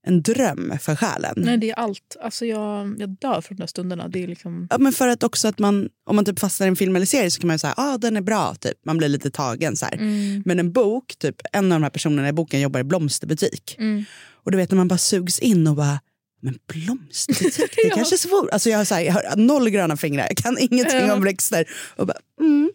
en 0.07 0.21
dröm 0.21 0.73
för 0.81 0.95
själen. 0.95 1.33
Nej, 1.37 1.57
det 1.57 1.69
är 1.69 1.75
allt. 1.75 2.17
Alltså 2.21 2.45
jag, 2.45 2.95
jag 2.99 3.09
dör 3.09 3.41
för 3.41 3.55
de 3.55 3.59
där 3.59 3.67
stunderna. 3.67 4.07
Det 4.07 4.23
är 4.23 4.27
liksom... 4.27 4.67
Ja, 4.69 4.77
men 4.77 4.91
för 4.91 5.07
att 5.07 5.23
också 5.23 5.47
att 5.47 5.59
man, 5.59 5.89
om 6.05 6.15
man 6.15 6.25
typ 6.25 6.39
fastnar 6.39 6.67
i 6.67 6.69
en 6.69 6.75
film 6.75 6.95
eller 6.95 7.05
serie 7.05 7.31
så 7.31 7.39
kan 7.39 7.47
man 7.47 7.53
ju 7.53 7.59
säga 7.59 7.73
ah, 7.77 7.97
den 7.97 8.17
är 8.17 8.21
bra, 8.21 8.55
typ. 8.55 8.77
man 8.85 8.97
blir 8.97 9.09
lite 9.09 9.31
tagen. 9.31 9.75
Så. 9.75 9.85
Mm. 9.85 10.43
Men 10.45 10.59
en 10.59 10.71
bok, 10.71 11.15
typ, 11.17 11.35
en 11.53 11.71
av 11.71 11.79
de 11.79 11.83
här 11.83 11.89
personerna 11.89 12.29
i 12.29 12.33
boken 12.33 12.61
jobbar 12.61 12.79
i 12.79 12.83
blomsterbutik. 12.83 13.75
Mm. 13.79 14.05
Och 14.43 14.51
du 14.51 14.57
vet 14.57 14.71
när 14.71 14.77
man 14.77 14.87
bara 14.87 14.97
sugs 14.97 15.39
in 15.39 15.67
och 15.67 15.75
bara, 15.75 15.99
men 16.41 16.57
blomsterbutik, 16.67 17.75
det 17.83 17.89
kanske 17.89 18.15
är 18.15 18.17
svårt. 18.17 18.49
Alltså 18.51 18.69
jag, 18.69 18.77
har 18.77 18.85
så 18.85 18.95
här, 18.95 19.01
jag 19.01 19.13
har 19.13 19.35
noll 19.35 19.69
gröna 19.69 19.97
fingrar, 19.97 20.27
jag 20.29 20.37
kan 20.37 20.57
ingenting 20.59 20.99
Ja. 21.07 21.13
om 21.13 21.23
växter. 21.23 21.65
Och 21.95 22.07
bara, 22.07 22.17
mm, 22.41 22.71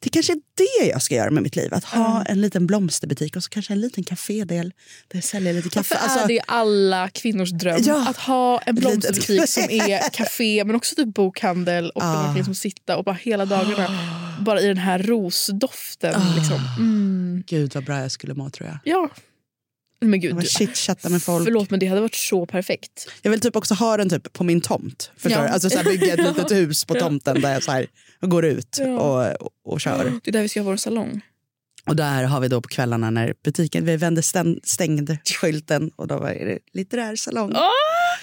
det 0.00 0.08
kanske 0.10 0.32
är 0.32 0.38
det 0.80 0.86
jag 0.88 1.02
ska 1.02 1.14
göra 1.14 1.30
med 1.30 1.42
mitt 1.42 1.56
liv. 1.56 1.74
Att 1.74 1.84
ha 1.84 2.22
en 2.24 2.40
liten 2.40 2.66
blomsterbutik 2.66 3.36
och 3.36 3.42
så 3.44 3.50
kanske 3.50 3.72
en 3.72 3.80
liten 3.80 4.04
kafédel 4.04 4.72
där 5.08 5.16
jag 5.16 5.24
säljer 5.24 5.52
lite 5.54 5.68
kaffe. 5.68 5.94
Varför 5.94 6.04
Alltså, 6.04 6.24
är 6.24 6.28
det 6.28 6.40
alla 6.46 7.08
kvinnors 7.08 7.50
dröm? 7.50 7.82
Ja. 7.86 8.08
Att 8.08 8.16
ha 8.16 8.60
en 8.60 8.74
blomsterbutik 8.74 9.48
som 9.48 9.62
är 9.62 10.10
café 10.10 10.64
men 10.64 10.76
också 10.76 10.94
typ 10.94 11.14
bokhandel 11.14 11.90
och 11.90 12.02
Ah. 12.04 12.12
verkligen 12.12 12.34
liksom 12.36 12.54
sitta 12.54 12.96
och 12.96 13.04
bara 13.04 13.14
hela 13.22 13.44
dagarna 13.46 13.88
bara 14.40 14.60
i 14.60 14.66
den 14.66 14.78
här 14.78 14.98
rosdoften. 14.98 16.14
Ah. 16.14 16.34
Liksom. 16.36 16.60
Mm. 16.78 17.42
Gud 17.46 17.74
vad 17.74 17.84
bra 17.84 18.00
jag 18.00 18.10
skulle 18.12 18.34
må 18.34 18.50
tror 18.50 18.68
jag. 18.68 18.78
Ja. 18.84 19.08
Men 20.10 20.20
gud, 20.20 20.36
du- 20.36 20.46
chitchatta 20.46 21.08
med 21.08 21.22
folk. 21.22 21.44
Förlåt 21.44 21.70
men 21.70 21.80
det 21.80 21.86
hade 21.86 22.00
varit 22.00 22.14
så 22.14 22.46
perfekt. 22.46 23.08
Jag 23.22 23.30
vill 23.30 23.40
typ 23.40 23.56
också 23.56 23.74
ha 23.74 23.96
den 23.96 24.10
typ 24.10 24.32
på 24.32 24.44
min 24.44 24.60
tomt. 24.60 25.10
Förstår 25.16 25.42
Ja. 25.42 25.48
Alltså 25.48 25.70
så 25.70 25.76
här, 25.78 25.84
bygga 25.84 26.14
ett 26.14 26.18
litet 26.36 26.52
hus 26.52 26.84
på 26.84 26.94
tomten 26.94 27.40
där 27.40 27.52
jag 27.52 27.62
så 27.62 27.70
här, 27.72 27.86
går 28.20 28.44
ut 28.44 28.76
Ja. 28.80 28.98
och, 29.00 29.48
och, 29.72 29.80
kör. 29.80 30.12
Det 30.24 30.30
är 30.30 30.32
där 30.32 30.42
vi 30.42 30.48
ska 30.48 30.60
ha 30.60 30.64
vår 30.70 30.76
salong. 30.76 31.20
Och 31.86 31.96
där 31.96 32.24
har 32.24 32.40
vi 32.40 32.48
då 32.48 32.60
på 32.60 32.68
kvällarna 32.68 33.10
när 33.10 33.34
butiken, 33.44 33.84
vi 33.86 33.96
vände 33.96 34.22
stäng, 34.22 34.60
stängd 34.64 35.16
skylten 35.40 35.90
och 35.96 36.06
då 36.08 36.18
var 36.18 36.28
det 36.30 36.58
litterär 36.72 37.16
salong. 37.16 37.52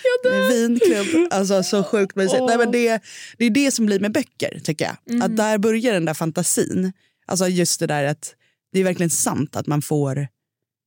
Jag 0.03 0.31
dör! 0.33 0.39
Med 0.39 0.69
vinklubb. 0.69 1.27
Alltså 1.31 1.63
så 1.63 1.83
sjukt 1.83 2.15
mysigt. 2.15 2.41
Åh. 2.41 2.47
Nej, 2.47 2.57
men 2.57 2.71
det, 2.71 2.99
det 3.37 3.45
är 3.45 3.49
det 3.49 3.71
som 3.71 3.85
blir 3.85 3.99
med 3.99 4.11
böcker 4.11 4.59
tycker 4.63 4.85
jag. 5.05 5.23
Att 5.23 5.37
där 5.37 5.57
börjar 5.57 5.93
den 5.93 6.05
där 6.05 6.13
fantasin. 6.13 6.93
Alltså 7.25 7.47
just 7.47 7.79
det 7.79 7.87
där 7.87 8.03
att 8.03 8.35
det 8.73 8.79
är 8.79 8.83
verkligen 8.83 9.09
sant 9.09 9.55
att 9.55 9.67
man 9.67 9.81
får 9.81 10.27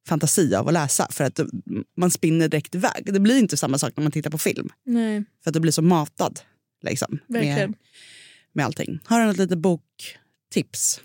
fantasi 0.08 0.54
av 0.54 0.68
att 0.68 0.74
läsa. 0.74 1.08
För 1.10 1.24
att 1.24 1.40
man 1.96 2.10
spinner 2.10 2.48
direkt 2.48 2.74
iväg. 2.74 3.02
Det 3.12 3.20
blir 3.20 3.38
inte 3.38 3.56
samma 3.56 3.78
sak 3.78 3.92
när 3.96 4.02
man 4.02 4.12
tittar 4.12 4.30
på 4.30 4.38
film. 4.38 4.68
Nej, 4.84 5.24
För 5.42 5.50
att 5.50 5.54
du 5.54 5.60
blir 5.60 5.72
så 5.72 5.82
matad. 5.82 6.40
Liksom, 6.82 7.18
verkligen. 7.26 7.70
med, 7.70 7.74
med 8.52 8.64
allting. 8.64 9.00
Har 9.04 9.20
du 9.20 9.26
något 9.26 9.36
litet 9.36 9.58
boktips? 9.58 11.00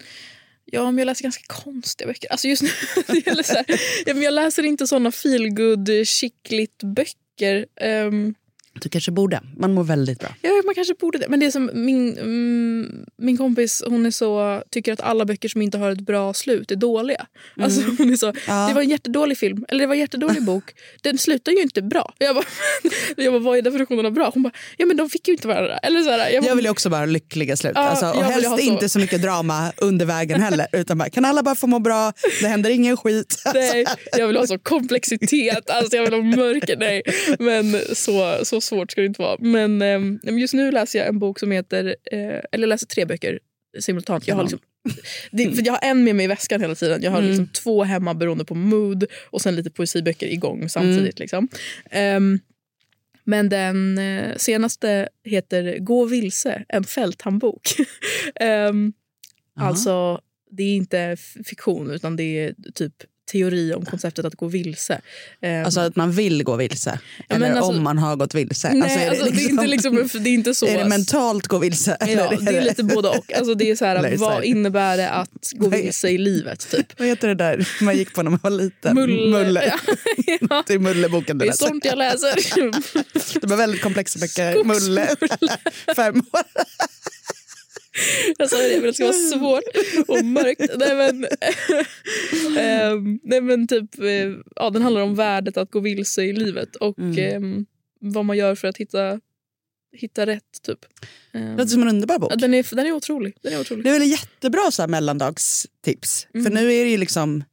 Ja, 0.65 0.85
men 0.85 0.97
jag 0.97 1.05
läser 1.05 1.23
ganska 1.23 1.43
konstiga 1.47 2.07
böcker. 2.07 2.31
Alltså 2.31 2.47
just 2.47 2.61
nu, 2.61 2.69
så 3.43 3.53
här, 3.53 3.65
ja, 4.05 4.13
men 4.13 4.23
jag 4.23 4.33
läser 4.33 4.63
inte 4.63 4.87
såna 4.87 5.11
feelgood, 5.11 5.89
chickligt 6.05 6.83
böcker. 6.83 7.65
Um, 7.81 8.35
Du 8.81 8.89
kanske 8.89 9.11
borde. 9.11 9.41
Man 9.57 9.73
mår 9.73 9.83
väldigt 9.83 10.19
bra. 10.19 10.29
ja, 10.41 10.49
man 10.65 10.75
kanske 10.75 10.93
borde 10.99 11.17
det. 11.17 11.25
Men 11.29 11.39
det 11.39 11.45
är 11.45 11.51
som 11.51 11.69
min, 11.73 12.17
mm, 12.17 13.05
min 13.17 13.37
kompis 13.37 13.83
hon 13.87 14.05
är 14.05 14.11
så, 14.11 14.63
tycker 14.71 14.93
att 14.93 15.01
alla 15.01 15.25
böcker 15.25 15.49
som 15.49 15.61
inte 15.61 15.77
har 15.77 15.91
ett 15.91 15.99
bra 16.01 16.33
slut 16.33 16.71
är 16.71 16.75
dåliga. 16.75 17.25
Alltså, 17.61 17.81
hon 17.97 18.13
är 18.13 18.17
så, 18.17 18.33
Ja. 18.47 18.67
Det 18.67 18.73
var 18.73 18.81
en 18.81 18.89
jättedålig 18.89 19.37
film, 19.37 19.65
eller 19.67 19.79
det 19.79 19.87
var 19.87 19.93
en 19.95 19.99
jättedålig 19.99 20.43
bok. 20.45 20.63
Den 21.01 21.17
slutar 21.17 21.51
ju 21.51 21.61
inte 21.61 21.81
bra. 21.81 22.13
Jag 22.17 22.35
bara, 22.35 22.45
jag 23.17 23.33
bara 23.33 23.39
vad 23.39 23.57
är 23.57 23.61
definitionen 23.61 24.05
av 24.05 24.11
bra? 24.11 24.31
Hon 24.33 24.43
bara, 24.43 24.53
ja 24.77 24.85
men 24.85 24.97
de 24.97 25.09
fick 25.09 25.27
ju 25.27 25.33
inte 25.33 25.47
varandra. 25.47 25.77
Eller 25.77 26.01
så 26.01 26.09
här, 26.09 26.29
jag 26.29 26.43
bara, 26.43 26.47
Jag 26.49 26.55
vill 26.55 26.65
ju 26.65 26.71
också 26.71 26.89
bara 26.89 26.99
ha 26.99 27.05
lyckliga 27.05 27.57
slut. 27.57 27.71
Ja, 27.75 27.81
alltså, 27.81 28.05
och 28.05 28.23
helst 28.23 28.49
så. 28.49 28.59
inte 28.59 28.89
så 28.89 28.99
mycket 28.99 29.21
drama 29.21 29.71
under 29.77 30.05
vägen 30.05 30.41
heller. 30.41 30.67
Utan 30.71 30.97
bara, 30.97 31.09
kan 31.09 31.25
alla 31.25 31.43
bara 31.43 31.55
få 31.55 31.67
må 31.67 31.79
bra? 31.79 32.13
Det 32.41 32.47
händer 32.47 32.69
ingen 32.69 32.97
skit. 32.97 33.35
Nej, 33.53 33.85
jag 34.17 34.27
vill 34.27 34.37
ha 34.37 34.47
så 34.47 34.59
komplexitet, 34.59 35.69
alltså 35.69 35.95
jag 35.95 36.03
vill 36.03 36.13
ha 36.13 36.21
mörker. 36.21 36.77
Nej. 36.77 37.01
Men 37.39 37.81
så, 37.93 38.39
så 38.43 38.61
svårt 38.69 38.91
ska 38.91 39.01
det 39.01 39.07
inte 39.07 39.21
vara. 39.21 39.37
Men 39.39 39.77
men 39.77 40.37
just 40.37 40.53
nu 40.53 40.71
läser 40.71 40.99
jag 40.99 41.07
en 41.07 41.19
bok 41.19 41.39
som 41.39 41.51
heter, 41.51 41.95
eh, 42.11 42.39
eller 42.51 42.67
läser 42.67 42.87
tre 42.87 43.05
böcker 43.05 43.39
simultant. 43.79 44.27
Jag 44.27 44.35
har, 44.35 44.43
liksom, 44.43 44.59
det, 45.31 45.51
för 45.51 45.65
jag 45.65 45.73
har 45.73 45.89
en 45.89 46.03
med 46.03 46.15
mig 46.15 46.23
i 46.23 46.27
väskan 46.27 46.61
hela 46.61 46.75
tiden. 46.75 47.01
Jag 47.03 47.11
har 47.11 47.21
liksom 47.21 47.47
två 47.47 47.83
hemma 47.83 48.13
beroende 48.13 48.45
på 48.45 48.55
mood 48.55 49.05
och 49.29 49.41
sen 49.41 49.55
lite 49.55 49.69
poesiböcker 49.71 50.27
igång 50.27 50.69
samtidigt. 50.69 51.19
Liksom. 51.19 51.47
Ehm, 51.91 52.39
men 53.23 53.49
den 53.49 53.97
eh, 53.97 54.35
senaste 54.37 55.09
heter 55.23 55.77
Gå 55.79 56.05
vilse, 56.05 56.63
en 56.67 56.83
fälthandbok. 56.83 57.61
Ehm, 58.35 58.93
Alltså, 59.61 60.21
det 60.51 60.63
är 60.63 60.75
inte 60.75 61.17
fiktion 61.45 61.91
utan 61.91 62.15
det 62.15 62.23
är 62.23 62.55
typ 62.73 62.93
teori 63.31 63.73
om 63.73 63.85
konceptet 63.85 64.25
att 64.25 64.35
gå 64.35 64.47
vilse. 64.47 65.01
Ehm, 65.41 65.65
Alltså 65.65 65.79
att 65.79 65.95
man 65.95 66.11
vill 66.11 66.43
gå 66.43 66.55
vilse. 66.55 66.99
Ja, 67.27 67.35
Eller 67.35 67.51
alltså- 67.51 67.63
om 67.71 67.83
man 67.83 67.97
har 67.97 68.15
gått 68.15 68.35
vilse. 68.35 68.73
nej, 68.73 69.07
alltså, 69.09 69.25
är 69.27 69.31
det, 69.31 69.41
är 69.41 69.49
inte 69.49 69.67
liksom, 69.67 70.09
det 70.13 70.29
är 70.29 70.33
inte 70.33 70.53
så. 70.55 70.65
är 70.65 70.77
det 70.77 70.85
mentalt 70.89 71.47
gå 71.47 71.57
vilse? 71.57 71.97
Ja, 71.99 72.05
Eller 72.07 72.37
det 72.51 72.57
är 72.57 72.61
lite 72.61 72.83
både 72.83 73.07
och. 73.09 73.33
Alltså, 73.33 73.53
det 73.53 73.69
är 73.71 73.75
så 73.75 73.85
är 73.85 73.95
här, 73.95 74.17
vad 74.17 74.43
innebär 74.43 74.97
det 74.97 75.09
att 75.09 75.51
gå 75.55 75.65
är- 75.65 75.69
vilse 75.69 76.09
i 76.09 76.17
livet? 76.17 76.69
Typ? 76.71 76.99
Vad 76.99 77.07
heter 77.07 77.27
det 77.27 77.35
där 77.35 77.67
man 77.81 77.97
gick 77.97 78.13
på 78.13 78.23
när 78.23 78.31
man 78.31 78.39
var 78.43 78.49
liten? 78.51 78.95
Mulle. 78.95 79.73
Ja, 80.49 80.63
Det 80.67 80.73
är 80.73 80.79
Mulleboken 80.79 81.37
du 81.37 81.45
det 81.45 81.49
är 81.49 81.51
läser. 81.51 81.67
sånt 81.67 81.85
jag 81.85 81.97
läser. 81.97 83.39
De 83.41 83.47
var 83.47 83.57
väldigt 83.57 83.81
komplexa 83.81 84.19
böcker. 84.19 84.63
Mulle. 84.63 85.07
Fem 85.95 86.17
år. 86.19 86.43
Jag 88.37 88.49
sa 88.49 88.57
det, 88.57 88.73
men 88.75 88.83
det 88.83 88.93
ska 88.93 89.03
vara 89.03 89.13
svårt 89.13 89.63
och 90.07 90.25
mörkt. 90.25 90.61
Nej 90.77 90.95
men, 90.95 91.25
ehm, 92.57 93.19
nej, 93.23 93.41
men 93.41 93.67
typ, 93.67 93.99
eh, 93.99 94.33
ja, 94.55 94.69
den 94.69 94.81
handlar 94.81 95.01
om 95.01 95.15
värdet 95.15 95.57
att 95.57 95.71
gå 95.71 95.79
vilse 95.79 96.23
i 96.23 96.33
livet 96.33 96.75
och 96.75 96.99
Mm. 96.99 97.17
ehm, 97.17 97.65
vad 98.01 98.25
man 98.25 98.37
gör 98.37 98.55
för 98.55 98.67
att 98.67 98.77
hitta, 98.77 99.19
hitta 99.97 100.25
rätt. 100.25 100.61
Typ. 100.65 100.79
Ehm, 101.33 101.41
Det 101.45 101.57
låter 101.57 101.65
som 101.71 101.81
en 101.81 101.87
underbar 101.87 102.19
bok. 102.19 102.31
ja, 102.31 102.35
den, 102.35 102.53
är, 102.53 102.75
den 102.75 102.85
är 102.87 102.91
otrolig. 102.91 103.33
Den 103.41 103.53
är 103.53 103.59
otrolig. 103.61 103.83
Det 103.85 103.89
är 103.89 103.99
väl 103.99 104.09
jättebra 104.11 104.71
så 104.71 104.81
här 104.81 104.87
mellandagstips. 104.87 106.27
För 106.31 106.39
Mm. 106.39 106.53
nu 106.53 106.73
är 106.73 106.85
det 106.85 106.91
ju 106.91 106.97
liksom 106.97 107.43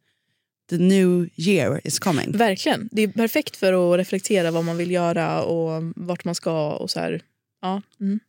the 0.70 0.76
new 0.78 1.28
year 1.36 1.80
is 1.84 1.98
coming. 1.98 2.32
Verkligen. 2.32 2.88
Det 2.92 3.02
är 3.02 3.08
perfekt 3.08 3.56
för 3.56 3.92
att 3.94 3.98
reflektera 3.98 4.50
vad 4.50 4.64
man 4.64 4.76
vill 4.76 4.90
göra 4.90 5.42
och 5.42 5.92
vart 5.96 6.24
man 6.24 6.34
ska. 6.34 6.72
och 6.72 6.90
så 6.90 7.00
här. 7.00 7.22
Ja, 7.62 7.82
mm. 8.00 8.20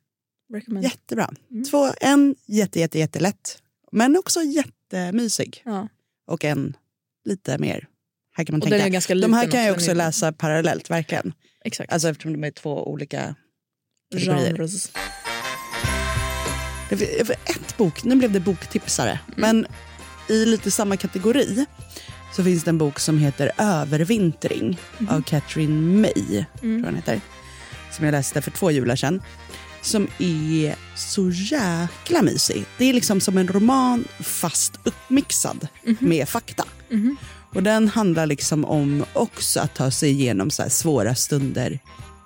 Recommend. 0.53 0.83
Jättebra. 0.83 1.29
Mm. 1.51 1.63
Två, 1.63 1.89
en 2.01 2.35
jätte, 2.45 2.79
jätte, 2.79 2.99
jättelätt. 2.99 3.57
Men 3.91 4.17
också 4.17 4.39
jättemysig. 4.43 5.61
Ja. 5.65 5.87
Och 6.27 6.45
en 6.45 6.77
lite 7.25 7.57
mer, 7.57 7.87
här 8.35 8.43
kan 8.43 8.53
man 8.53 8.61
Och 8.61 8.69
tänka. 8.69 8.89
ganska 8.89 9.13
De 9.13 9.15
liten 9.15 9.33
här 9.33 9.51
kan 9.51 9.63
jag 9.65 9.75
också, 9.75 9.91
är- 9.91 9.95
läsa 9.95 10.31
parallellt, 10.31 10.89
verkligen. 10.89 11.33
Exakt. 11.65 11.93
Alltså 11.93 12.09
eftersom 12.09 12.33
de 12.33 12.43
är 12.47 12.51
två 12.51 12.91
olika 12.91 13.35
kategorier. 14.13 14.47
Genres. 14.55 14.91
Ett 16.89 17.77
bok, 17.77 18.03
nu 18.03 18.15
blev 18.15 18.31
det 18.31 18.39
boktipsare. 18.39 19.19
Mm. 19.27 19.33
Men 19.35 19.67
i 20.29 20.45
lite 20.45 20.71
samma 20.71 20.97
kategori 20.97 21.65
så 22.35 22.43
finns 22.43 22.63
det 22.63 22.69
en 22.69 22.77
bok 22.77 22.99
som 22.99 23.17
heter 23.17 23.51
Övervintring 23.57 24.79
av 25.09 25.21
Catherine 25.21 26.01
May. 26.01 26.13
Tror 26.13 26.45
jag 26.61 26.63
Mm. 26.63 26.95
heter. 26.95 27.21
Som 27.91 28.05
jag 28.05 28.11
läste 28.11 28.41
för 28.41 28.51
två 28.51 28.71
jular 28.71 28.95
sedan. 28.95 29.21
Som 29.87 30.07
är 30.17 30.75
så 30.95 31.29
jäkla 31.29 32.21
mysig. 32.21 32.65
Det 32.77 32.85
är 32.85 32.93
liksom 32.93 33.21
som 33.21 33.37
en 33.37 33.47
roman 33.47 34.05
fast 34.19 34.79
uppmixad 34.83 35.67
med 35.99 36.29
fakta. 36.29 36.65
Mhm. 36.89 37.17
Och 37.53 37.63
den 37.63 37.87
handlar 37.87 38.25
liksom 38.25 38.65
om 38.65 39.05
också 39.13 39.59
att 39.59 39.75
ta 39.75 39.91
sig 39.91 40.09
igenom 40.09 40.49
så 40.49 40.69
svåra 40.69 41.15
stunder 41.15 41.79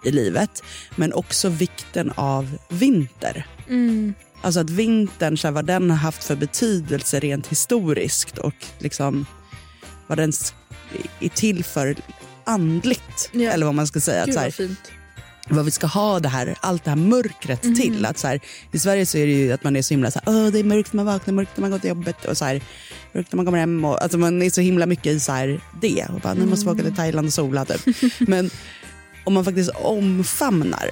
i 0.05 0.11
livet. 0.11 0.63
Men 0.95 1.13
också 1.13 1.49
vikten 1.49 2.11
av 2.15 2.57
vinter. 2.69 3.47
Mm. 3.69 4.13
Alltså 4.41 4.59
att 4.59 4.69
vintern, 4.69 5.37
så 5.37 5.47
här, 5.47 5.51
vad 5.51 5.65
den 5.65 5.89
har 5.89 5.97
haft 5.97 6.23
för 6.23 6.35
betydelse 6.35 7.19
rent 7.19 7.47
historiskt 7.47 8.37
och 8.37 8.65
liksom 8.79 9.25
vad 10.07 10.17
den 10.17 10.31
är 11.19 11.29
till 11.29 11.63
för 11.63 11.95
andligt. 12.43 13.29
Ja. 13.31 13.51
Eller 13.51 13.65
vad 13.65 13.75
man 13.75 13.87
ska 13.87 13.99
säga. 13.99 14.21
Att, 14.21 14.25
Gud 14.25 14.35
så 14.35 14.41
här, 14.41 14.51
fint. 14.51 14.91
Vad 15.55 15.65
vi 15.65 15.71
ska 15.71 15.87
ha 15.87 16.19
det 16.19 16.29
här, 16.29 16.55
allt 16.61 16.83
det 16.83 16.89
här 16.89 16.97
mörkret 16.97 17.63
Mhm. 17.63 17.75
till. 17.75 18.05
Att, 18.05 18.17
så 18.17 18.27
här, 18.27 18.39
I 18.71 18.79
Sverige 18.79 19.05
så 19.05 19.17
är 19.17 19.25
det 19.25 19.31
ju 19.33 19.51
att 19.51 19.63
man 19.63 19.75
är 19.75 19.81
så 19.81 19.93
himla 19.93 20.11
så 20.11 20.19
här, 20.25 20.33
Åh, 20.35 20.47
det 20.51 20.59
är 20.59 20.63
mörkt 20.63 20.93
när 20.93 21.03
man 21.03 21.13
vaknar, 21.13 21.33
mörkt 21.33 21.51
när 21.57 21.61
man 21.61 21.71
går 21.71 21.79
till 21.79 21.89
jobbet 21.89 22.25
och 22.25 22.37
så 22.37 22.45
här, 22.45 22.61
mörkt 23.13 23.31
när 23.31 23.37
man 23.37 23.45
kommer 23.45 23.59
hem. 23.59 23.85
Och, 23.85 24.01
alltså 24.03 24.17
man 24.17 24.41
är 24.41 24.49
så 24.49 24.61
himla 24.61 24.85
mycket 24.85 25.05
i 25.05 25.19
så 25.19 25.31
här, 25.31 25.61
det. 25.81 26.05
Och 26.13 26.19
bara, 26.19 26.33
nu 26.33 26.45
måste 26.45 26.65
vi 26.65 26.71
åka 26.71 26.83
till 26.83 26.95
Thailand 26.95 27.27
och 27.27 27.33
sola 27.33 27.65
typ. 27.65 27.95
Men 28.19 28.49
om 29.23 29.33
man 29.33 29.45
faktiskt 29.45 29.69
omfamnar 29.75 30.89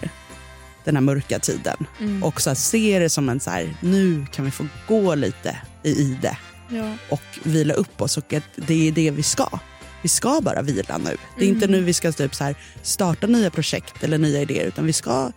den 0.86 0.96
här 0.96 1.02
mörka 1.02 1.40
tiden. 1.40 1.86
Mm. 2.00 2.24
Och 2.24 2.42
så 2.42 2.50
här, 2.50 2.56
se 2.56 3.00
det 3.00 3.10
som 3.10 3.30
en 3.30 3.40
så 3.40 3.50
här, 3.50 3.76
nu 3.82 4.26
kan 4.32 4.46
vi 4.46 4.52
få 4.52 4.66
gå 4.88 5.16
lite 5.16 5.58
i 5.84 6.18
det 6.22 6.38
Ja. 6.72 6.94
och 7.10 7.22
vila 7.44 7.74
upp 7.74 8.02
oss 8.02 8.18
och 8.18 8.34
att 8.34 8.44
det 8.56 8.88
är 8.88 8.92
det 8.92 9.12
vi 9.12 9.24
ska. 9.24 9.60
Vi 10.02 10.10
ska 10.10 10.42
bara 10.42 10.62
vila 10.62 10.98
nu. 10.98 11.18
Det 11.38 11.46
är 11.46 11.50
inte 11.50 11.66
Mm. 11.66 11.80
nu 11.80 11.86
vi 11.86 11.94
ska 11.94 12.12
typ 12.12 12.36
så 12.36 12.44
här 12.44 12.56
starta 12.82 13.28
nya 13.28 13.50
projekt 13.50 14.04
eller 14.04 14.18
nya 14.18 14.42
idéer 14.42 14.66
utan 14.66 14.86
vi 14.86 14.94
ska 14.94 15.32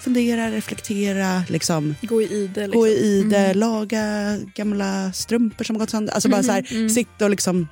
fundera, 0.00 0.50
reflektera, 0.50 1.44
liksom, 1.48 1.94
Gå 2.02 2.22
i 2.22 2.24
ide. 2.24 2.60
Liksom. 2.60 2.80
gå 2.80 2.88
i 2.88 3.26
det, 3.30 3.54
laga 3.54 4.38
gamla 4.54 5.12
strumpor 5.12 5.64
som 5.64 5.76
har 5.76 5.80
gått 5.80 5.90
sönder. 5.90 6.12
Alltså 6.12 6.28
bara 6.28 6.42
så 6.42 6.52
här, 6.52 6.66
mm. 6.72 6.90
sitta 6.90 7.24
och 7.24 7.30
liksom 7.30 7.68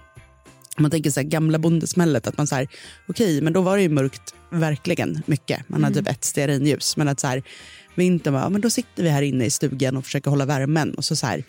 om 0.76 0.82
man 0.82 0.90
tänker 0.90 1.10
så 1.10 1.20
här, 1.20 1.28
gamla 1.28 1.58
bondesmället, 1.58 2.26
att 2.26 2.38
man 2.38 2.46
så 2.46 2.54
här, 2.54 2.68
okej, 3.08 3.40
men 3.40 3.52
då 3.52 3.60
var 3.60 3.76
det 3.76 3.82
ju 3.82 3.88
mörkt 3.88 4.34
verkligen 4.50 5.22
mycket. 5.26 5.68
Man 5.68 5.84
hade 5.84 5.98
typ 5.98 6.08
ett 6.08 6.24
stearinljus. 6.24 6.96
Men 6.96 7.08
att 7.08 7.20
så 7.20 7.26
här, 7.26 7.42
vintern 7.94 8.34
var, 8.34 8.50
men 8.50 8.60
då 8.60 8.70
sitter 8.70 9.02
vi 9.02 9.08
här 9.08 9.22
inne 9.22 9.44
i 9.44 9.50
stugan 9.50 9.96
och 9.96 10.04
försöker 10.04 10.30
hålla 10.30 10.44
värmen 10.44 10.94
och 10.94 11.04
så, 11.04 11.16
så 11.16 11.26
här, 11.26 11.44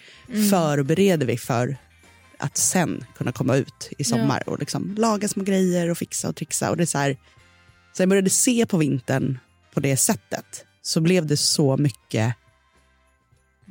förbereder 0.50 1.25
vi 1.25 1.38
för 1.38 1.77
att 2.41 2.57
sen 2.57 3.05
kunna 3.17 3.31
komma 3.31 3.55
ut 3.55 3.89
i 3.98 4.03
sommar 4.03 4.50
och 4.50 4.60
liksom 4.60 4.95
laga 4.98 5.27
små 5.27 5.43
grejer 5.43 5.89
och 5.89 5.98
fixa 5.98 6.29
och 6.29 6.36
trixa. 6.36 6.69
Och 6.69 6.77
det 6.77 6.83
är 6.83 6.86
så 6.86 6.98
här, 6.98 7.17
så 7.93 8.01
jag 8.01 8.10
började 8.10 8.29
se 8.29 8.65
på 8.65 8.77
vintern 8.77 9.39
på 9.74 9.79
det 9.79 9.98
sättet 9.98 10.65
så 10.81 11.01
blev 11.01 11.25
det 11.25 11.38
så 11.38 11.77
mycket, 11.77 12.36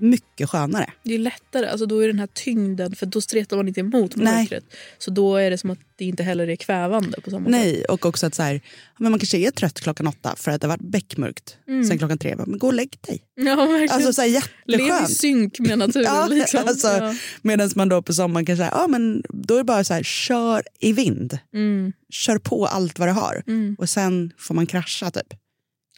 mycket 0.00 0.50
skönare. 0.50 0.92
Det 1.02 1.14
är 1.14 1.19
lättare. 1.19 1.66
Alltså 1.66 1.87
då 1.87 2.00
är 2.00 2.07
den 2.07 2.19
här 2.19 2.28
tyngden, 2.35 2.95
för 2.97 3.07
då 3.07 3.21
stretar 3.21 3.57
man 3.57 3.69
inte 3.69 3.80
emot 3.80 4.16
mörkret. 4.16 4.64
Så 4.99 5.11
då 5.11 5.37
är 5.37 5.50
det 5.50 5.59
som 5.59 5.71
att 5.71 5.78
det 5.97 6.04
inte 6.04 6.23
heller 6.23 6.49
är 6.49 6.57
kvävande 6.57 7.21
på 7.21 7.30
samma 7.30 7.45
sätt. 7.45 7.50
Nej, 7.50 7.85
och 7.85 8.07
också 8.07 8.26
att 8.26 8.35
så 8.35 8.42
här, 8.42 8.61
men 8.99 9.11
man 9.11 9.19
kanske 9.21 9.38
är 9.38 9.50
trött 9.50 9.80
klockan 9.80 10.07
åtta 10.07 10.35
för 10.37 10.50
att 10.50 10.61
det 10.61 10.66
har 10.66 10.76
varit 10.76 10.90
beckmörkt 10.90 11.57
sen 11.88 11.99
klockan 11.99 12.19
tre. 12.19 12.37
Men 12.37 12.59
gå 12.59 12.66
och 12.66 12.75
lägg 12.75 12.99
dig. 13.00 13.23
Ja, 13.35 13.57
verkligen. 13.57 13.90
Alltså 13.90 14.12
så 14.12 14.23
här, 14.23 14.45
Lev 14.64 14.80
i 14.80 14.83
jätteskönt. 14.83 15.16
synk 15.16 15.59
med 15.59 15.78
naturen. 15.78 16.04
Ja, 16.14 16.26
liksom. 16.26 16.61
alltså, 16.66 16.88
ja. 16.88 17.14
Medan 17.42 17.71
man 17.76 17.88
då 17.88 18.02
på 18.02 18.12
sommaren 18.12 18.47
kan 18.47 18.57
säga, 18.57 18.71
ja 18.73 18.87
men 18.87 19.23
då 19.28 19.54
är 19.54 19.59
det 19.59 19.64
bara 19.64 19.85
så 19.85 19.95
här, 19.95 20.02
kör 20.02 20.62
i 20.80 20.92
vind. 20.92 21.38
Mm. 21.54 21.92
Kör 22.11 22.38
på 22.38 22.66
allt 22.66 22.99
vad 22.99 23.09
det 23.09 23.12
har. 23.12 23.42
Mm. 23.47 23.76
Och 23.78 23.88
sen 23.88 24.33
får 24.38 24.54
man 24.54 24.66
krascha 24.66 25.11
typ. 25.11 25.35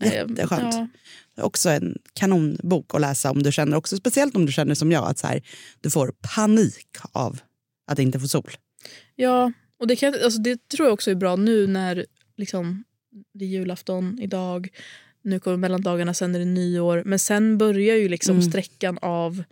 Jätteskönt. 0.01 0.75
Ja. 0.75 0.89
Också 1.37 1.71
en 1.71 1.99
kanonbok 2.15 2.95
att 2.95 3.01
läsa 3.01 3.31
om 3.31 3.43
du 3.43 3.53
känner 3.53 3.77
också, 3.77 3.97
speciellt 3.97 4.37
om 4.37 4.47
du 4.47 4.53
känner 4.53 4.75
som 4.75 4.93
jag, 4.93 5.05
att 5.09 5.19
så 5.19 5.27
här, 5.27 5.43
du 5.81 5.91
får 5.91 6.13
panik 6.37 6.87
av 7.13 7.41
att 7.87 7.99
inte 7.99 8.21
få 8.21 8.29
sol. 8.29 8.51
Ja, 9.17 9.53
och 9.81 9.87
det, 9.87 9.97
kan, 9.97 10.15
alltså 10.25 10.41
det 10.41 10.69
tror 10.69 10.87
jag 10.87 10.93
också 10.95 11.11
är 11.11 11.15
bra 11.15 11.37
nu 11.37 11.67
när 11.67 12.07
liksom, 12.37 12.85
det 13.35 13.45
är 13.45 13.49
julafton 13.49 14.19
idag. 14.21 14.69
Nu 15.25 15.41
kommer 15.41 15.57
mellandagarna, 15.57 16.15
sen 16.15 16.35
är 16.35 16.39
det 16.39 16.45
nyår. 16.45 17.03
Men 17.07 17.19
sen 17.19 17.59
börjar 17.59 17.97
ju 17.97 18.09
liksom 18.09 18.37
Mm. 18.37 18.51
sträckan 18.51 18.99
av... 19.03 19.43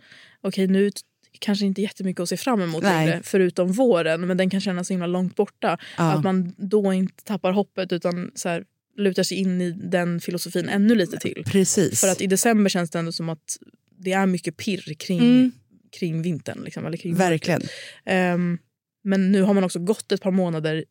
Okej, 0.41 0.67
nu 0.67 0.91
t- 0.91 1.01
kanske 1.39 1.65
inte 1.65 1.81
jättemycket 1.81 2.19
att 2.21 2.29
se 2.29 2.37
fram 2.37 2.61
emot 2.61 2.83
längre, 2.83 3.21
förutom 3.23 3.71
våren. 3.71 4.27
Men 4.27 4.37
den 4.37 4.49
kan 4.49 4.61
kännas 4.61 4.87
så 4.87 4.93
himla 4.93 5.07
långt 5.07 5.35
borta. 5.35 5.77
Ja. 5.97 6.11
Att 6.13 6.23
man 6.23 6.53
då 6.57 6.93
inte 6.93 7.23
tappar 7.23 7.51
hoppet 7.51 7.91
utan 7.91 8.31
så 8.35 8.49
här, 8.49 8.65
lutar 8.97 9.23
sig 9.23 9.37
in 9.37 9.61
i 9.61 9.71
den 9.71 10.19
filosofin 10.19 10.69
ännu 10.69 10.95
lite 10.95 11.17
till. 11.17 11.43
Precis. 11.45 12.01
För 12.01 12.07
att 12.07 12.21
i 12.21 12.27
december 12.27 12.69
känns 12.69 12.89
det 12.89 12.99
ändå 12.99 13.11
som 13.11 13.29
att 13.29 13.57
det 13.99 14.11
är 14.11 14.25
mycket 14.25 14.57
pirr 14.57 14.93
kring, 14.93 15.19
Mm. 15.21 15.51
kring 15.99 16.21
vintern. 16.21 16.63
Liksom, 16.63 16.85
eller 16.85 16.97
kring 16.97 17.15
Verkligen. 17.15 17.61
Ehm, 18.05 18.57
men 19.03 19.31
nu 19.31 19.41
har 19.41 19.53
man 19.53 19.63
också 19.63 19.79
gått 19.79 20.11
ett 20.11 20.21
par 20.21 20.31
månader 20.31 20.85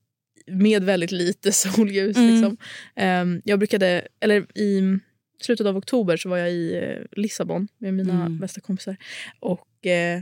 med 0.47 0.85
väldigt 0.85 1.13
lite 1.13 1.53
solljus. 1.53 2.17
Mm. 2.17 2.31
Liksom. 2.35 2.57
Ehm, 2.97 3.43
jag 3.45 3.59
brukade, 3.59 4.09
eller 4.21 4.59
I 4.59 4.99
slutet 5.43 5.67
av 5.67 5.77
oktober 5.77 6.17
så 6.17 6.29
var 6.29 6.37
jag 6.37 6.53
i 6.53 6.77
eh, 6.77 7.05
Lissabon 7.21 7.69
med 7.79 7.95
mina 7.95 8.15
Mm. 8.27 8.39
bästa 8.39 8.61
kompisar. 8.61 8.97
Och 9.41 9.87
eh, 9.87 10.21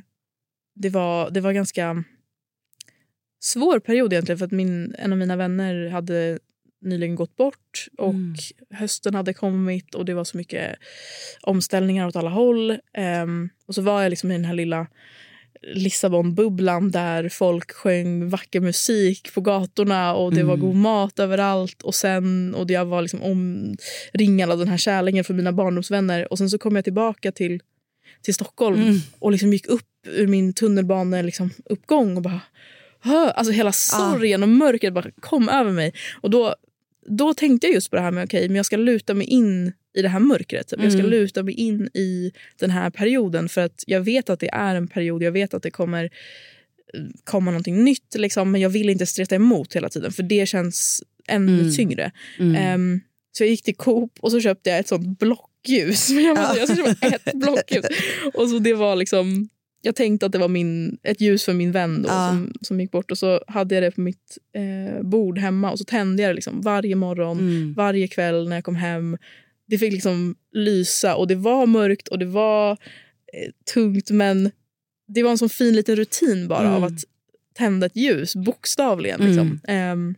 det, 0.75 0.89
var, 0.91 1.31
det 1.31 1.41
var 1.41 1.53
ganska 1.53 2.05
svår 3.41 3.79
period 3.79 4.13
egentligen 4.13 4.39
för 4.39 4.47
att 4.47 4.53
min, 4.53 4.95
en 4.99 5.13
av 5.13 5.19
mina 5.19 5.37
vänner 5.37 5.89
hade 5.89 6.39
nyligen 6.81 7.15
gått 7.15 7.37
bort 7.37 7.87
och 7.99 8.11
Mm. 8.15 8.35
hösten 8.71 9.15
hade 9.15 9.35
kommit 9.35 9.95
och 9.95 10.05
det 10.05 10.15
var 10.15 10.25
så 10.25 10.37
mycket 10.37 10.77
omställningar 11.43 12.07
åt 12.07 12.17
alla 12.17 12.31
håll. 12.31 12.79
Ehm, 12.95 13.49
och 13.67 13.75
så 13.75 13.83
var 13.83 14.03
jag 14.03 14.11
liksom 14.11 14.31
i 14.31 14.35
den 14.35 14.45
här 14.45 14.55
lilla 14.55 14.87
Lissabon-bubblan 15.75 16.91
där 16.91 17.29
folk 17.29 17.73
sjöng 17.73 18.29
vacker 18.29 18.61
musik 18.61 19.35
på 19.35 19.41
gatorna 19.41 20.15
och 20.15 20.35
det 20.35 20.43
var 20.43 20.55
Mm. 20.55 20.67
god 20.67 20.77
mat 20.77 21.19
överallt. 21.19 21.83
Och 21.83 21.95
sen 21.95 22.55
och 22.55 22.71
Jag 22.71 22.85
var 22.85 23.03
liksom 23.03 23.23
omringad 23.23 24.51
av 24.51 24.59
den 24.59 24.69
här 24.69 24.77
kärleken 24.77 25.25
från 25.25 25.37
mina 25.37 25.53
barndomsvänner. 25.53 26.33
Och 26.33 26.39
Sen 26.39 26.51
så 26.51 26.59
kom 26.59 26.77
jag 26.77 26.85
tillbaka 26.85 27.33
till, 27.33 27.61
till 28.23 28.35
Stockholm 28.35 28.83
Mm. 28.83 28.97
och 29.19 29.33
liksom 29.33 29.53
gick 29.53 29.67
upp 29.67 29.85
ur 30.07 30.27
min 30.27 30.53
tunnelbane 30.53 31.23
liksom, 31.23 31.51
uppgång 31.65 32.17
och 32.17 32.23
bara... 32.23 32.41
Alltså 33.35 33.53
hela 33.53 33.73
sorgen 33.73 34.43
och 34.43 34.49
mörkret 34.49 34.95
bara 34.95 35.11
kom 35.21 35.49
över 35.49 35.73
mig. 35.73 35.93
Och 36.21 36.31
då, 36.31 36.55
då 37.11 37.35
tänkte 37.35 37.67
jag 37.67 37.75
just 37.75 37.91
på 37.91 37.97
det 37.97 38.03
här 38.03 38.11
med 38.11 38.25
okej, 38.25 38.49
men 38.49 38.57
jag 38.57 38.67
ska 38.67 38.77
luta 38.77 39.15
mig 39.15 39.27
in 39.27 39.73
i 39.99 40.03
det 40.03 40.09
här 40.09 40.21
mörkret. 40.21 40.73
Jag 40.79 40.93
ska 40.93 40.99
Mm. 41.01 41.11
luta 41.11 41.43
mig 41.43 41.55
in 41.55 41.89
i 41.95 42.33
den 42.59 42.71
här 42.71 42.91
perioden 42.91 43.49
för 43.49 43.61
att 43.61 43.85
jag 43.87 44.01
vet 44.01 44.31
att 44.31 44.41
det 44.41 44.49
är 44.53 44.75
en 44.75 44.89
period. 44.89 45.23
Jag 45.23 45.33
vet 45.33 45.55
att 45.55 45.63
det 45.63 45.71
kommer 45.71 46.05
eh, 46.05 46.11
komma 47.25 47.51
någonting 47.51 47.85
nytt. 47.85 48.15
Liksom, 48.15 48.51
men 48.51 48.61
jag 48.61 48.71
vill 48.71 48.89
inte 48.89 49.07
streta 49.07 49.35
emot 49.35 49.77
hela 49.77 49.89
tiden 49.89 50.13
för 50.13 50.23
det 50.23 50.47
känns 50.47 51.03
ännu 51.29 51.61
Mm. 51.61 51.75
tyngre. 51.75 52.13
Mm. 52.39 52.55
Ehm, 52.57 53.01
så 53.33 53.43
jag 53.45 53.51
gick 53.51 53.63
till 53.63 53.77
Coop 53.77 54.13
och 54.21 54.31
så 54.33 54.41
köpte 54.41 54.71
jag 54.71 54.79
ett 54.79 54.89
sånt 54.89 55.19
blockljus. 55.19 56.09
Jag, 56.11 56.37
bara, 56.37 56.57
jag 56.57 56.77
köpa 56.77 57.07
ett 57.07 57.35
blockljus. 57.35 57.87
Och 58.35 58.49
så 58.49 58.59
det 58.59 58.75
var 58.75 58.97
liksom, 58.97 59.49
jag 59.83 59.97
tänkte 59.97 60.27
att 60.27 60.33
det 60.33 60.39
var 60.39 60.49
min, 60.49 60.99
ett 61.03 61.21
ljus 61.21 61.45
för 61.45 61.53
min 61.53 61.73
vän 61.73 62.03
då, 62.03 62.09
Ja. 62.09 62.29
som, 62.31 62.53
som 62.61 62.81
gick 62.81 62.91
bort. 62.91 63.11
Och 63.11 63.19
så 63.19 63.45
hade 63.47 63.75
jag 63.75 63.85
det 63.85 63.91
på 63.91 64.01
mitt 64.01 64.39
eh, 64.55 65.03
bord 65.03 65.39
hemma 65.39 65.71
och 65.71 65.79
så 65.79 65.85
tände 65.85 66.23
jag 66.23 66.31
det 66.31 66.35
liksom 66.35 66.61
varje 66.61 66.95
morgon, 66.97 67.39
Mm. 67.39 67.75
varje 67.75 68.09
kväll 68.09 68.49
när 68.49 68.57
jag 68.57 68.65
kom 68.65 68.77
hem. 68.77 69.19
Det 69.67 69.79
fick 69.79 69.93
liksom 69.93 70.35
lysa 70.53 71.17
och 71.17 71.27
det 71.29 71.35
var 71.35 71.67
mörkt 71.67 72.09
och 72.09 72.19
det 72.19 72.27
var 72.27 72.71
eh, 72.71 73.51
tungt 73.75 74.11
men 74.11 74.51
det 75.09 75.23
var 75.23 75.31
en 75.31 75.39
sån 75.39 75.49
fin 75.49 75.77
liten 75.77 75.97
rutin 75.97 76.49
bara 76.49 76.61
Mm. 76.69 76.73
av 76.75 76.85
att 76.85 77.05
tända 77.55 77.87
ett 77.87 77.97
ljus, 77.97 78.37
bokstavligen. 78.37 79.21
Liksom. 79.21 79.61
Ehm, 79.69 80.07
Men 80.07 80.15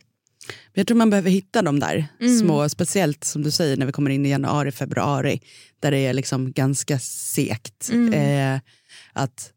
Jag 0.73 0.87
tror 0.87 0.97
man 0.97 1.11
behöver 1.11 1.31
hitta 1.31 1.63
de 1.63 1.81
där 1.81 2.07
Mm. 2.21 2.39
små, 2.39 2.69
speciellt 2.69 3.25
som 3.25 3.43
du 3.43 3.51
säger 3.51 3.77
när 3.77 3.87
vi 3.87 3.93
kommer 3.93 4.11
in 4.11 4.27
i 4.27 4.31
januari, 4.31 4.73
februari, 4.73 5.41
där 5.81 5.91
det 5.91 5.99
är 5.99 6.13
liksom 6.13 6.53
ganska 6.53 6.99
sekt. 6.99 7.89
Mm. 7.93 8.13
Eh, 8.55 8.61
att, 9.13 9.53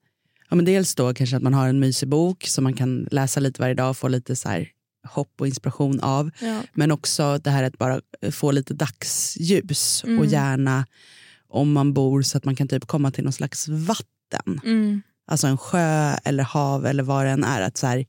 ja, 0.49 0.55
men 0.55 0.65
dels 0.65 0.95
då 0.95 1.13
kanske 1.13 1.35
att 1.37 1.43
man 1.43 1.53
har 1.53 1.67
en 1.67 1.79
mysig 1.79 2.09
bok 2.09 2.47
som 2.47 2.63
man 2.63 2.73
kan 2.73 3.07
läsa 3.11 3.39
lite 3.39 3.61
varje 3.61 3.73
dag 3.73 3.89
och 3.89 3.97
få 3.97 4.07
lite 4.07 4.35
så 4.35 4.49
här 4.49 4.69
hopp 5.07 5.33
och 5.41 5.47
inspiration 5.47 5.99
av. 5.99 6.29
ja. 6.41 6.61
Men 6.73 6.91
också 6.91 7.37
det 7.43 7.49
här 7.49 7.63
att 7.63 7.77
bara 7.77 8.01
få 8.31 8.51
lite 8.51 8.73
dagsljus 8.73 10.03
Mm. 10.03 10.19
och 10.19 10.25
gärna 10.25 10.85
om 11.47 11.71
man 11.73 11.93
bor 11.93 12.21
så 12.21 12.37
att 12.37 12.45
man 12.45 12.55
kan 12.55 12.67
typ 12.67 12.85
komma 12.87 13.11
till 13.11 13.23
någon 13.23 13.33
slags 13.33 13.67
vatten. 13.67 14.61
Mm. 14.65 15.01
Alltså 15.27 15.47
en 15.47 15.57
sjö 15.57 16.15
eller 16.23 16.43
hav 16.43 16.85
eller 16.85 17.03
vad 17.03 17.25
det 17.25 17.31
än 17.31 17.43
är. 17.43 17.61
Att 17.61 17.77
så 17.77 17.87
här, 17.87 18.05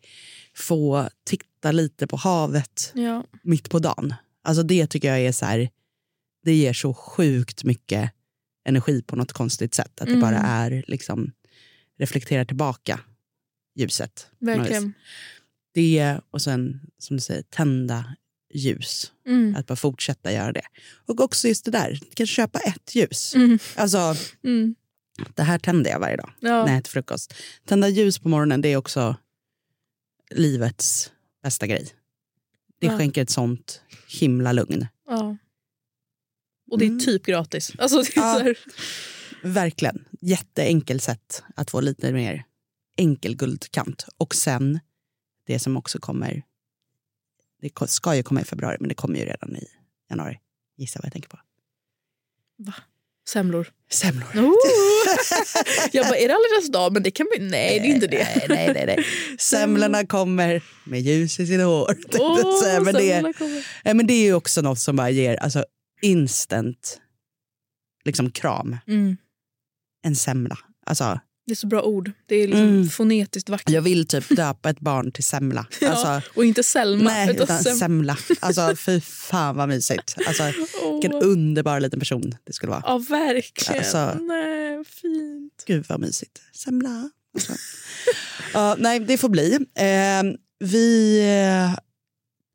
få 0.57 1.09
titta 1.27 1.73
lite 1.73 2.07
på 2.07 2.17
havet 2.17 2.93
Ja. 2.95 3.25
mitt 3.43 3.71
på 3.71 3.79
dagen. 3.79 4.15
Alltså 4.43 4.63
det 4.63 4.87
tycker 4.87 5.09
jag 5.09 5.21
är 5.21 5.33
så 5.33 5.47
här, 5.47 5.71
det 6.45 6.55
ger 6.55 6.73
så 6.73 6.95
sjukt 6.95 7.65
mycket 7.65 8.11
energi 8.69 9.03
på 9.03 9.17
något 9.17 9.33
konstigt 9.33 9.75
sätt. 9.75 10.01
Att 10.01 10.09
Mm. 10.09 10.21
det 10.21 10.27
bara 10.27 10.39
är 10.39 10.85
liksom 10.87 11.33
reflekterar 11.99 12.45
tillbaka 12.45 13.01
ljuset. 13.77 14.27
Verkligen. 14.39 14.93
Det 15.75 16.21
och 16.31 16.43
sen 16.43 16.81
som 16.99 17.17
du 17.17 17.21
säger 17.21 17.43
tända 17.43 18.17
ljus. 18.55 19.13
Mm. 19.27 19.57
Att 19.57 19.67
bara 19.67 19.77
fortsätta 19.77 20.33
göra 20.33 20.53
det. 20.53 20.63
Och 21.07 21.21
också 21.21 21.49
just 21.49 21.65
det 21.65 21.71
där, 21.71 21.91
du 21.91 22.15
kan 22.15 22.27
köpa 22.27 22.59
ett 22.59 22.95
ljus. 22.95 23.35
Mm. 23.35 23.59
Alltså 23.77 24.15
Mm. 24.45 24.75
det 25.35 25.43
här 25.43 25.59
tänder 25.59 25.91
jag 25.91 26.01
varje 26.01 26.17
dag 26.17 26.31
Ja. 26.41 26.65
när 26.65 26.69
jag 26.73 26.79
äter 26.79 26.91
frukost. 26.91 27.35
Tända 27.65 27.89
ljus 27.89 28.19
på 28.19 28.29
morgonen 28.29 28.61
det 28.61 28.69
är 28.69 28.77
också 28.77 29.17
livets 30.31 31.13
bästa 31.43 31.67
grej. 31.67 31.89
Det 32.79 32.87
Ja. 32.87 32.99
skänker 32.99 33.23
ett 33.23 33.31
sånt 33.31 33.83
himla 34.21 34.53
lugn. 34.53 34.87
Ja. 35.07 35.37
Och 36.71 36.79
det 36.79 36.85
är 36.85 36.89
Mm. 36.89 37.01
typ 37.01 37.27
gratis. 37.27 37.73
Alltså, 37.79 38.03
det 38.03 38.17
är 38.17 38.47
Ja. 38.49 38.55
Verkligen. 39.43 40.05
Jätteenkelt 40.21 41.03
sätt 41.03 41.43
att 41.57 41.71
få 41.71 41.81
lite 41.81 42.13
mer 42.13 42.45
enkel 42.97 43.37
guldkant. 43.37 44.07
Och 44.17 44.35
sen, 44.35 44.81
det 45.47 45.59
som 45.59 45.77
också 45.77 45.99
kommer, 45.99 46.43
det 47.61 47.89
ska 47.91 48.17
ju 48.17 48.23
komma 48.23 48.41
i 48.41 48.45
februari 48.45 48.77
men 48.81 48.89
det 48.89 48.95
kommer 48.95 49.19
ju 49.19 49.25
redan 49.25 49.57
i 49.57 49.67
januari. 50.11 50.41
Gissa 50.77 50.99
vad 51.01 51.07
jag 51.07 51.13
tänker 51.13 51.29
på. 51.29 51.39
Semlor. 53.29 53.69
Semlor. 53.91 54.29
Oh! 54.37 54.55
jag 55.93 56.07
bara, 56.07 56.17
är 56.17 56.29
det 56.29 56.35
alla 56.35 56.49
deras 56.57 56.73
dag? 56.73 56.93
Men 56.93 57.03
det 57.03 57.11
kan 57.11 57.27
bli... 57.37 57.49
Nej, 57.49 57.81
det 57.81 57.87
är 57.87 57.95
inte 57.95 58.07
det. 58.07 58.29
Nej, 58.37 58.47
nej, 58.49 58.73
nej, 58.75 58.87
nej. 58.87 59.07
Semlorna 59.39 60.07
kommer 60.07 60.63
med 60.85 61.01
ljus 61.01 61.41
i 61.41 61.47
sina 61.47 61.65
hår. 61.65 62.63
säga. 62.63 62.81
men, 62.81 62.95
det, 62.95 63.33
kommer. 63.39 63.95
men 63.95 64.07
det 64.07 64.15
är 64.15 64.25
ju 64.25 64.35
också 64.35 64.63
något 64.63 64.79
som 64.79 64.97
bara 64.97 65.11
ger 65.11 65.37
alltså, 65.37 65.65
instant 66.03 67.01
liksom 68.05 68.31
kram. 68.31 68.77
Mm. 68.87 69.17
En 70.07 70.17
semla. 70.17 70.59
Alltså, 70.87 71.21
Det 71.47 71.53
är 71.53 71.57
så 71.57 71.67
bra 71.67 71.83
ord. 71.83 72.13
Det 72.27 72.35
är 72.37 72.47
liksom 72.49 72.67
Mm. 72.69 72.89
fonetiskt 72.89 73.49
vackert. 73.49 73.71
jag 73.71 73.83
vill 73.83 74.07
typ 74.07 74.37
döpa 74.37 74.71
ett 74.71 74.81
barn 74.81 75.13
till 75.13 75.25
semla. 75.25 75.67
Ja, 75.81 75.89
Alltså, 75.91 76.31
och 76.37 76.45
inte 76.45 76.63
Selma. 76.63 77.05
nej, 77.11 77.31
utan 77.31 77.43
utan 77.45 77.59
Sem- 77.59 77.79
semla. 77.79 78.19
Alltså, 78.41 78.77
fy 78.77 79.01
fan 79.01 79.57
vad 79.57 79.69
mysigt. 79.69 80.15
Alltså, 80.27 80.43
Åh. 80.83 80.93
vilken 80.93 81.13
underbar 81.13 81.81
liten 81.81 81.99
person 82.01 82.35
det 82.45 82.53
skulle 82.53 82.71
vara. 82.71 82.83
Ja, 82.87 82.99
verkligen. 82.99 83.79
Alltså- 83.83 84.19
nej, 84.25 84.85
fint. 84.85 85.65
Gud 85.67 85.85
vad 85.89 86.01
mysigt. 86.01 86.41
Semla. 86.55 87.11
Alltså. 87.35 87.53
ja, 88.55 88.77
nej, 88.79 89.01
det 89.01 89.19
får 89.19 89.29
bli. 89.29 89.55
Eh, 89.75 90.23
vi 90.65 91.21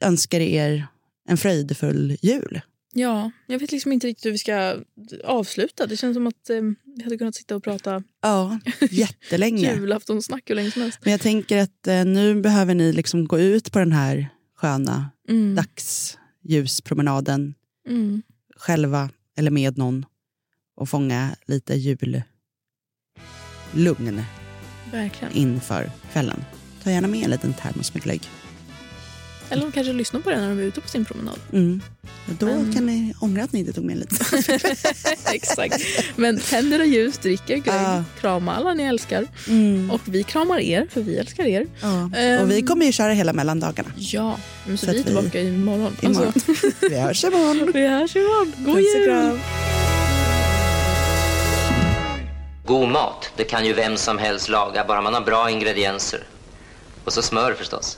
önskar 0.03 0.39
er 0.39 0.87
en 1.29 1.37
fröjdefull 1.37 2.17
jul. 2.21 2.61
Ja, 2.99 3.31
jag 3.47 3.59
vet 3.59 3.71
liksom 3.71 3.91
inte 3.91 4.07
riktigt 4.07 4.25
hur 4.25 4.31
vi 4.31 4.37
ska 4.37 4.75
avsluta. 5.23 5.87
Det 5.87 5.97
känns 5.97 6.15
som 6.15 6.27
att 6.27 6.49
eh, 6.49 6.61
vi 6.97 7.03
hade 7.03 7.17
kunnat 7.17 7.35
sitta 7.35 7.55
och 7.55 7.63
prata 7.63 8.03
Ja, 8.21 8.59
jättelänge. 8.91 9.75
julaftonsnack 9.79 10.49
hur 10.49 10.55
länge 10.55 10.71
som 10.71 10.81
helst. 10.81 10.99
Men 11.03 11.11
jag 11.11 11.21
tänker 11.21 11.57
att 11.57 11.87
eh, 11.87 12.05
nu 12.05 12.41
behöver 12.41 12.75
ni 12.75 12.93
liksom 12.93 13.25
gå 13.27 13.39
ut 13.39 13.71
på 13.71 13.79
den 13.79 13.91
här 13.91 14.29
sköna 14.55 15.09
Mm. 15.29 15.55
dagsljuspromenaden 15.55 17.53
Mm. 17.87 18.21
själva 18.57 19.09
eller 19.37 19.51
med 19.51 19.77
någon 19.77 20.05
och 20.75 20.89
fånga 20.89 21.35
lite 21.47 21.75
jullugn 21.75 22.23
Verkligen. 24.91 25.33
inför 25.33 25.91
kvällen. 26.11 26.43
Ta 26.83 26.91
gärna 26.91 27.07
med 27.07 27.23
en 27.23 27.29
liten 27.31 27.53
termos 27.53 27.93
med 27.93 28.03
glögg. 28.03 28.21
Eller 29.49 29.61
de 29.63 29.71
kanske 29.71 29.93
lyssnar 29.93 30.19
på 30.19 30.29
det 30.29 30.37
när 30.41 30.49
de 30.49 30.59
är 30.59 30.63
ute 30.63 30.81
på 30.81 30.87
sin 30.87 31.05
promenad. 31.05 31.39
Mm. 31.53 31.81
Och 32.27 32.33
Då 32.33 32.45
Men- 32.45 32.73
kan 32.73 32.85
ni 32.85 33.13
ångra 33.21 33.43
att 33.43 33.53
ni 33.53 33.59
inte 33.59 33.73
tog 33.73 33.83
med 33.83 33.97
lite. 33.97 34.15
Exakt. 35.33 35.75
Men 36.15 36.39
tänd 36.39 36.73
era 36.73 36.85
ljus, 36.85 37.17
drick 37.17 37.49
er 37.49 37.57
glögg, 37.57 37.75
Ja. 37.81 38.03
krama 38.21 38.55
alla 38.55 38.73
ni 38.73 38.83
älskar. 38.83 39.27
Mm. 39.47 39.91
Och 39.91 40.01
vi 40.05 40.23
kramar 40.23 40.59
er, 40.59 40.87
för 40.91 41.01
vi 41.01 41.17
älskar 41.17 41.43
er. 41.45 41.67
Ehm. 42.15 42.41
Och 42.41 42.51
vi 42.51 42.61
kommer 42.61 42.85
ju 42.85 42.91
köra 42.91 43.13
hela 43.13 43.33
mellandagarna. 43.33 43.89
Ja, 43.97 44.37
men 44.67 44.77
så, 44.77 44.85
Så 44.85 44.91
vi 44.91 44.97
är 44.97 45.01
att 45.01 45.05
vi- 45.07 45.13
tillbaka 45.13 45.41
imorgon. 45.41 45.95
Imorgon. 46.01 46.27
Alltså, 46.35 46.51
Vi 46.89 46.99
hörs 46.99 47.23
imorgon. 47.23 47.71
vi 47.73 47.87
hörs 47.87 48.15
imorgon. 48.15 48.53
God 48.57 48.75
Puss 48.75 48.95
och 48.95 48.99
jul! 48.99 49.05
kram. 49.07 49.39
God 52.65 52.89
mat, 52.89 53.31
det 53.37 53.43
kan 53.43 53.65
ju 53.65 53.73
vem 53.73 53.97
som 53.97 54.17
helst 54.17 54.49
laga, 54.49 54.85
bara 54.87 55.01
man 55.01 55.13
har 55.13 55.21
bra 55.21 55.49
ingredienser. 55.49 56.19
Och 57.03 57.13
så 57.13 57.21
smör 57.21 57.53
förstås. 57.53 57.97